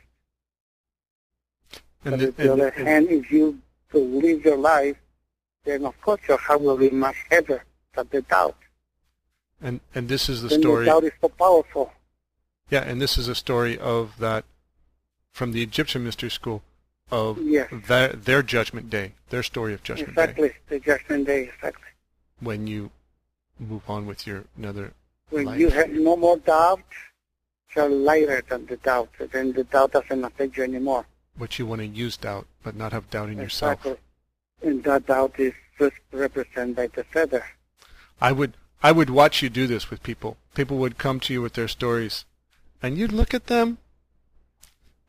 [2.04, 3.58] And but the, on the other hand, if you
[3.90, 4.96] believe your life,
[5.64, 7.64] then of course your heart will be much heavier
[7.94, 8.56] than the doubt.
[9.60, 10.84] And and this is the then story.
[10.84, 11.92] The doubt is so powerful.
[12.72, 14.46] Yeah, and this is a story of that
[15.30, 16.62] from the Egyptian mystery school
[17.10, 17.68] of yes.
[17.86, 20.54] their, their judgment day, their story of judgment exactly, day.
[20.54, 21.88] Exactly, the judgment day, exactly.
[22.40, 22.90] When you
[23.60, 24.94] move on with your another
[25.28, 25.60] When life.
[25.60, 26.80] you have no more doubt,
[27.76, 29.10] you're lighter than the doubt.
[29.18, 31.04] Then the doubt doesn't affect you anymore.
[31.38, 33.90] But you want to use doubt, but not have doubt in exactly.
[33.90, 34.04] yourself.
[34.62, 37.44] And that doubt is just represented by the feather.
[38.18, 40.38] I would I would watch you do this with people.
[40.54, 42.24] People would come to you with their stories,
[42.82, 43.78] and you'd look at them,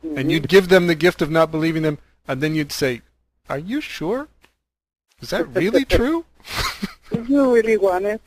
[0.04, 0.18] mm-hmm.
[0.18, 1.98] and you'd give them the gift of not believing them,
[2.28, 3.02] and then you'd say,
[3.50, 4.28] "Are you sure?
[5.22, 6.26] Is that really true?"
[7.12, 8.22] You really want it?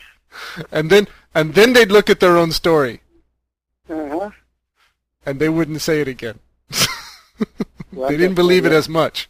[0.71, 3.01] And then and then they'd look at their own story.
[3.89, 4.31] Uh-huh.
[5.25, 6.39] And they wouldn't say it again.
[7.93, 9.29] they didn't believe it as much.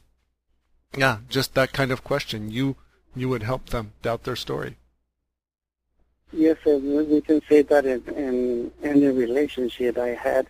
[0.97, 2.51] Yeah, just that kind of question.
[2.51, 2.77] You
[3.15, 4.77] you would help them doubt their story.
[6.37, 10.47] Yes, we can say that in, in any relationship I had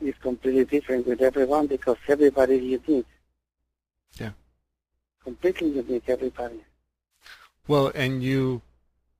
[0.00, 3.06] is completely different with everyone because everybody is unique.
[4.18, 4.30] Yeah.
[5.22, 6.64] Completely unique, everybody.
[7.68, 8.62] Well, and you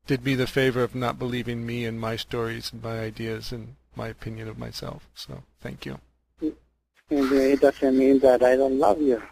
[0.09, 3.76] did me the favor of not believing me and my stories and my ideas and
[3.94, 5.09] my opinion of myself.
[5.14, 6.01] So thank you.
[6.40, 9.22] And it doesn't mean that I don't love you.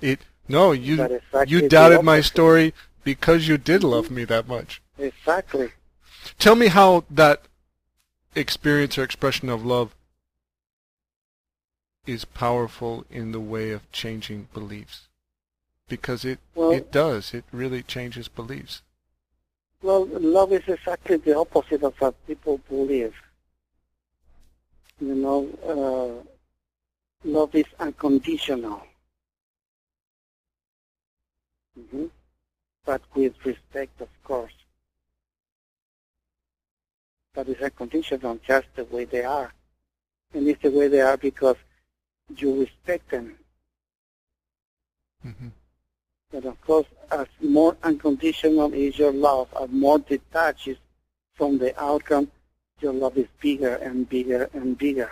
[0.00, 4.81] It no, you you doubted my story because you did love me that much.
[4.98, 5.70] Exactly.
[6.38, 7.42] Tell me how that
[8.34, 9.94] experience or expression of love
[12.06, 15.08] is powerful in the way of changing beliefs.
[15.88, 17.34] Because it well, it does.
[17.34, 18.82] It really changes beliefs.
[19.82, 23.14] Well, love is exactly the opposite of what people believe.
[25.00, 26.24] You know,
[27.24, 28.82] uh, love is unconditional.
[31.78, 32.06] Mm-hmm.
[32.84, 34.52] But with respect, of course.
[37.34, 39.52] But it's unconditional, just the way they are.
[40.34, 41.56] And it's the way they are because
[42.36, 43.36] you respect them.
[45.26, 45.48] Mm-hmm.
[46.30, 50.78] But of course, as more unconditional is your love, as more detached
[51.34, 52.30] from the outcome,
[52.80, 55.10] your love is bigger and bigger and bigger.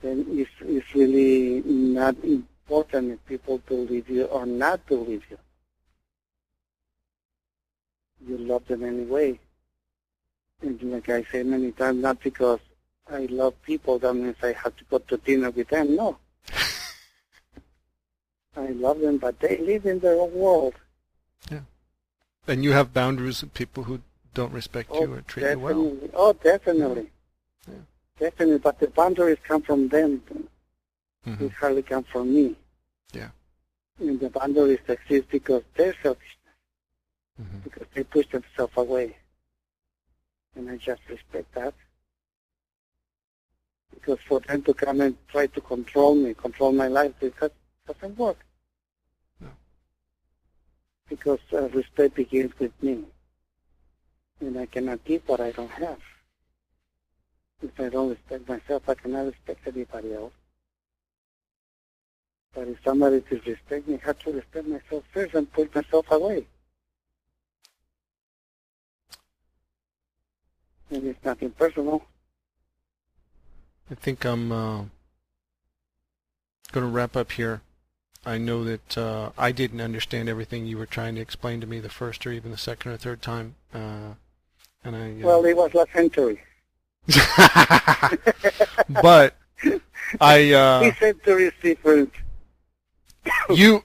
[0.00, 5.38] Then it's, it's really not important if people believe you or not believe you.
[8.26, 9.38] You love them anyway.
[10.64, 12.60] And like I say many times, not because
[13.10, 15.94] I love people, that means I have to go to dinner with them.
[15.94, 16.16] No.
[18.56, 20.74] I love them, but they live in their own world.
[21.50, 21.60] Yeah.
[22.48, 24.00] And you have boundaries with people who
[24.32, 25.74] don't respect oh, you or treat definitely.
[25.74, 26.14] you well.
[26.14, 27.10] Oh, definitely.
[27.68, 27.74] Yeah.
[28.18, 30.22] Definitely, but the boundaries come from them.
[31.26, 31.44] Mm-hmm.
[31.44, 32.56] It hardly come from me.
[33.12, 33.28] Yeah.
[33.98, 36.38] And the boundaries exist because they're selfish.
[37.40, 37.58] Mm-hmm.
[37.64, 39.16] Because they push themselves away.
[40.56, 41.74] And I just respect that.
[43.92, 47.50] Because for them to come and try to control me, control my life, because
[47.86, 48.38] doesn't work.
[49.40, 49.48] No.
[51.08, 53.04] Because uh, respect begins with me.
[54.40, 56.00] And I cannot give what I don't have.
[57.62, 60.32] If I don't respect myself, I cannot respect anybody else.
[62.54, 66.46] But if somebody disrespect me, I have to respect myself first and put myself away.
[70.90, 72.02] And it's nothing personal.
[73.90, 74.84] I think I'm uh,
[76.72, 77.62] going to wrap up here.
[78.26, 81.80] I know that uh, I didn't understand everything you were trying to explain to me
[81.80, 83.56] the first or even the second or third time.
[83.72, 84.14] Uh,
[84.82, 86.40] and I, uh, well, it was last century.
[89.02, 89.36] but
[90.20, 90.52] I.
[90.52, 92.12] Uh, this century is different.
[93.50, 93.84] you,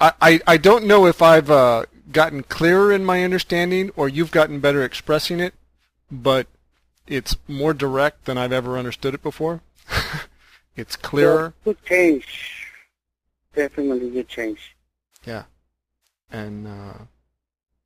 [0.00, 4.30] I, I, I don't know if I've uh, gotten clearer in my understanding or you've
[4.32, 5.54] gotten better expressing it,
[6.10, 6.46] but
[7.06, 9.62] it's more direct than I've ever understood it before.
[10.76, 11.54] it's clearer.
[11.64, 12.66] Well, good change.
[13.54, 14.76] Definitely good change.
[15.24, 15.44] Yeah.
[16.30, 16.98] And uh,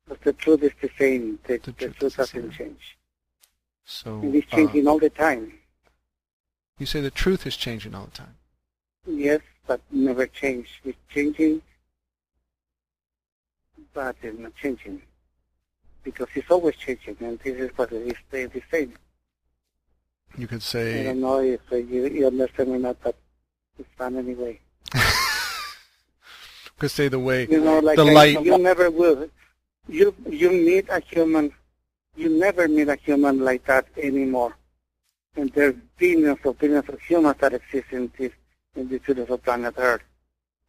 [0.07, 1.39] but the truth is the same.
[1.45, 2.97] The, the, the truth, doesn't change.
[3.85, 5.53] So and it's changing uh, all the time.
[6.77, 8.35] You say the truth is changing all the time.
[9.07, 10.81] Yes, but never change.
[10.83, 11.61] It's changing,
[13.93, 15.01] but it's not changing
[16.05, 18.93] because it's always changing, and this is what it is the same.
[20.37, 21.01] You could say.
[21.01, 23.15] I don't know if uh, you, you understand or not, but
[23.77, 24.61] it's fun anyway.
[26.77, 28.45] could say the way you know, like the I, light.
[28.45, 29.29] You never will.
[29.87, 31.51] You you meet a human.
[32.15, 34.55] You never meet a human like that anymore.
[35.35, 38.31] And there's billions of billions of humans that exist in this
[38.75, 40.03] in this beautiful planet Earth.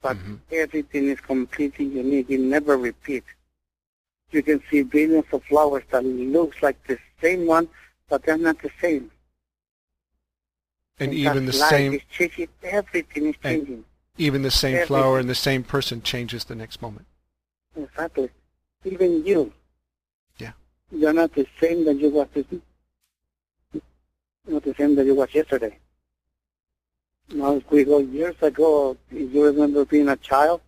[0.02, 0.36] But mm-hmm.
[0.52, 2.30] everything is completely unique.
[2.30, 3.26] It never repeats.
[4.32, 7.68] You can see billions of flowers that looks like the same one,
[8.08, 9.10] but they're not the same.
[10.98, 11.94] And, and even the same.
[11.94, 12.48] Is changing.
[12.62, 13.84] Everything is changing.
[14.18, 14.86] Even the same everything.
[14.88, 17.06] flower and the same person changes the next moment.
[17.76, 18.30] Exactly.
[18.84, 19.52] Even you.
[20.38, 20.52] Yeah.
[20.90, 22.28] You're not the same that you was
[24.46, 25.78] not the same that you was yesterday.
[27.34, 30.60] Now, if we go years ago, you remember being a child,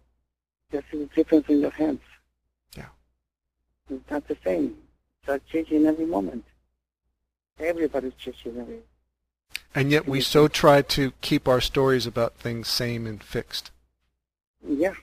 [0.72, 2.00] just the difference in your hands.
[3.90, 4.76] It's not the same.
[5.26, 6.44] It's changing every moment.
[7.58, 8.80] Everybody's changing every
[9.74, 13.70] and yet we so try to keep our stories about things same and fixed.
[14.66, 14.94] Yeah,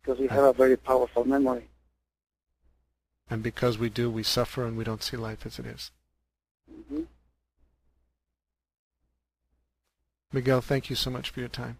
[0.00, 1.68] because we have a very powerful memory.
[3.30, 5.90] And because we do, we suffer and we don't see life as it is.
[6.70, 7.02] Mm-hmm.
[10.32, 11.78] Miguel, thank you so much for your time.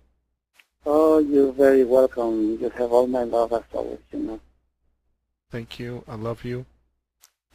[0.86, 2.58] Oh, you're very welcome.
[2.60, 4.40] You have all my love as always, you know.
[5.52, 6.02] Thank you.
[6.08, 6.64] I love you.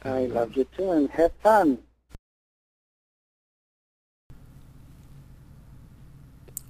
[0.04, 1.78] I love you too, and have fun.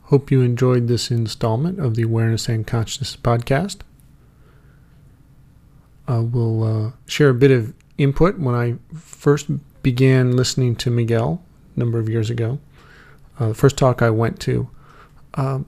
[0.04, 3.80] Hope you enjoyed this installment of the Awareness and Consciousness podcast.
[6.06, 8.38] I will uh, share a bit of input.
[8.38, 9.50] When I first
[9.82, 11.42] began listening to Miguel
[11.76, 12.58] a number of years ago,
[13.38, 14.70] uh, the first talk I went to,
[15.34, 15.58] uh,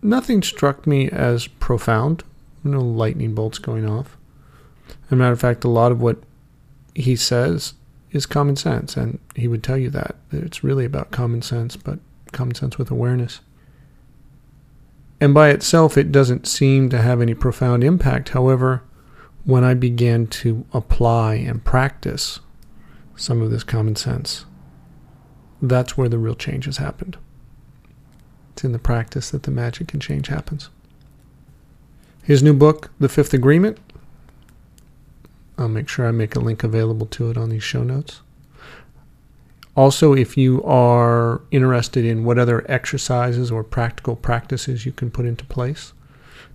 [0.00, 2.22] nothing struck me as profound.
[2.62, 4.16] No lightning bolts going off.
[5.06, 6.22] As a matter of fact, a lot of what
[6.94, 7.74] he says
[8.10, 10.16] is common sense, and he would tell you that.
[10.30, 11.98] It's really about common sense, but
[12.32, 13.40] common sense with awareness.
[15.20, 18.30] And by itself, it doesn't seem to have any profound impact.
[18.30, 18.82] However,
[19.44, 22.40] when I began to apply and practice
[23.16, 24.44] some of this common sense,
[25.60, 27.16] that's where the real change has happened.
[28.52, 30.70] It's in the practice that the magic and change happens.
[32.22, 33.78] His new book, The Fifth Agreement,
[35.58, 38.20] I'll make sure I make a link available to it on these show notes.
[39.74, 45.24] Also, if you are interested in what other exercises or practical practices you can put
[45.24, 45.94] into place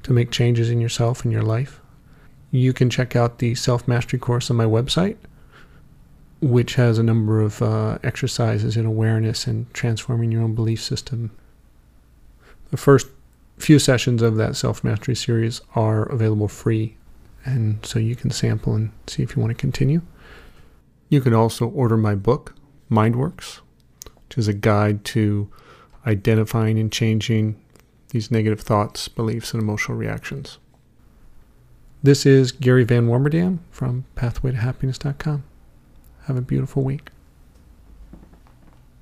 [0.04, 1.82] to make changes in yourself and your life,
[2.52, 5.18] you can check out the self mastery course on my website,
[6.42, 11.32] which has a number of uh, exercises in awareness and transforming your own belief system.
[12.70, 13.08] The first
[13.58, 16.97] few sessions of that self mastery series are available free,
[17.48, 20.02] and so you can sample and see if you want to continue.
[21.10, 22.54] You can also order my book,
[22.92, 23.62] MindWorks,
[24.28, 25.50] which is a guide to
[26.06, 27.56] identifying and changing
[28.10, 30.58] these negative thoughts, beliefs, and emotional reactions.
[32.04, 35.44] This is Gary Van Warmerdam from PathwayToHappiness.com.
[36.26, 37.10] Have a beautiful week.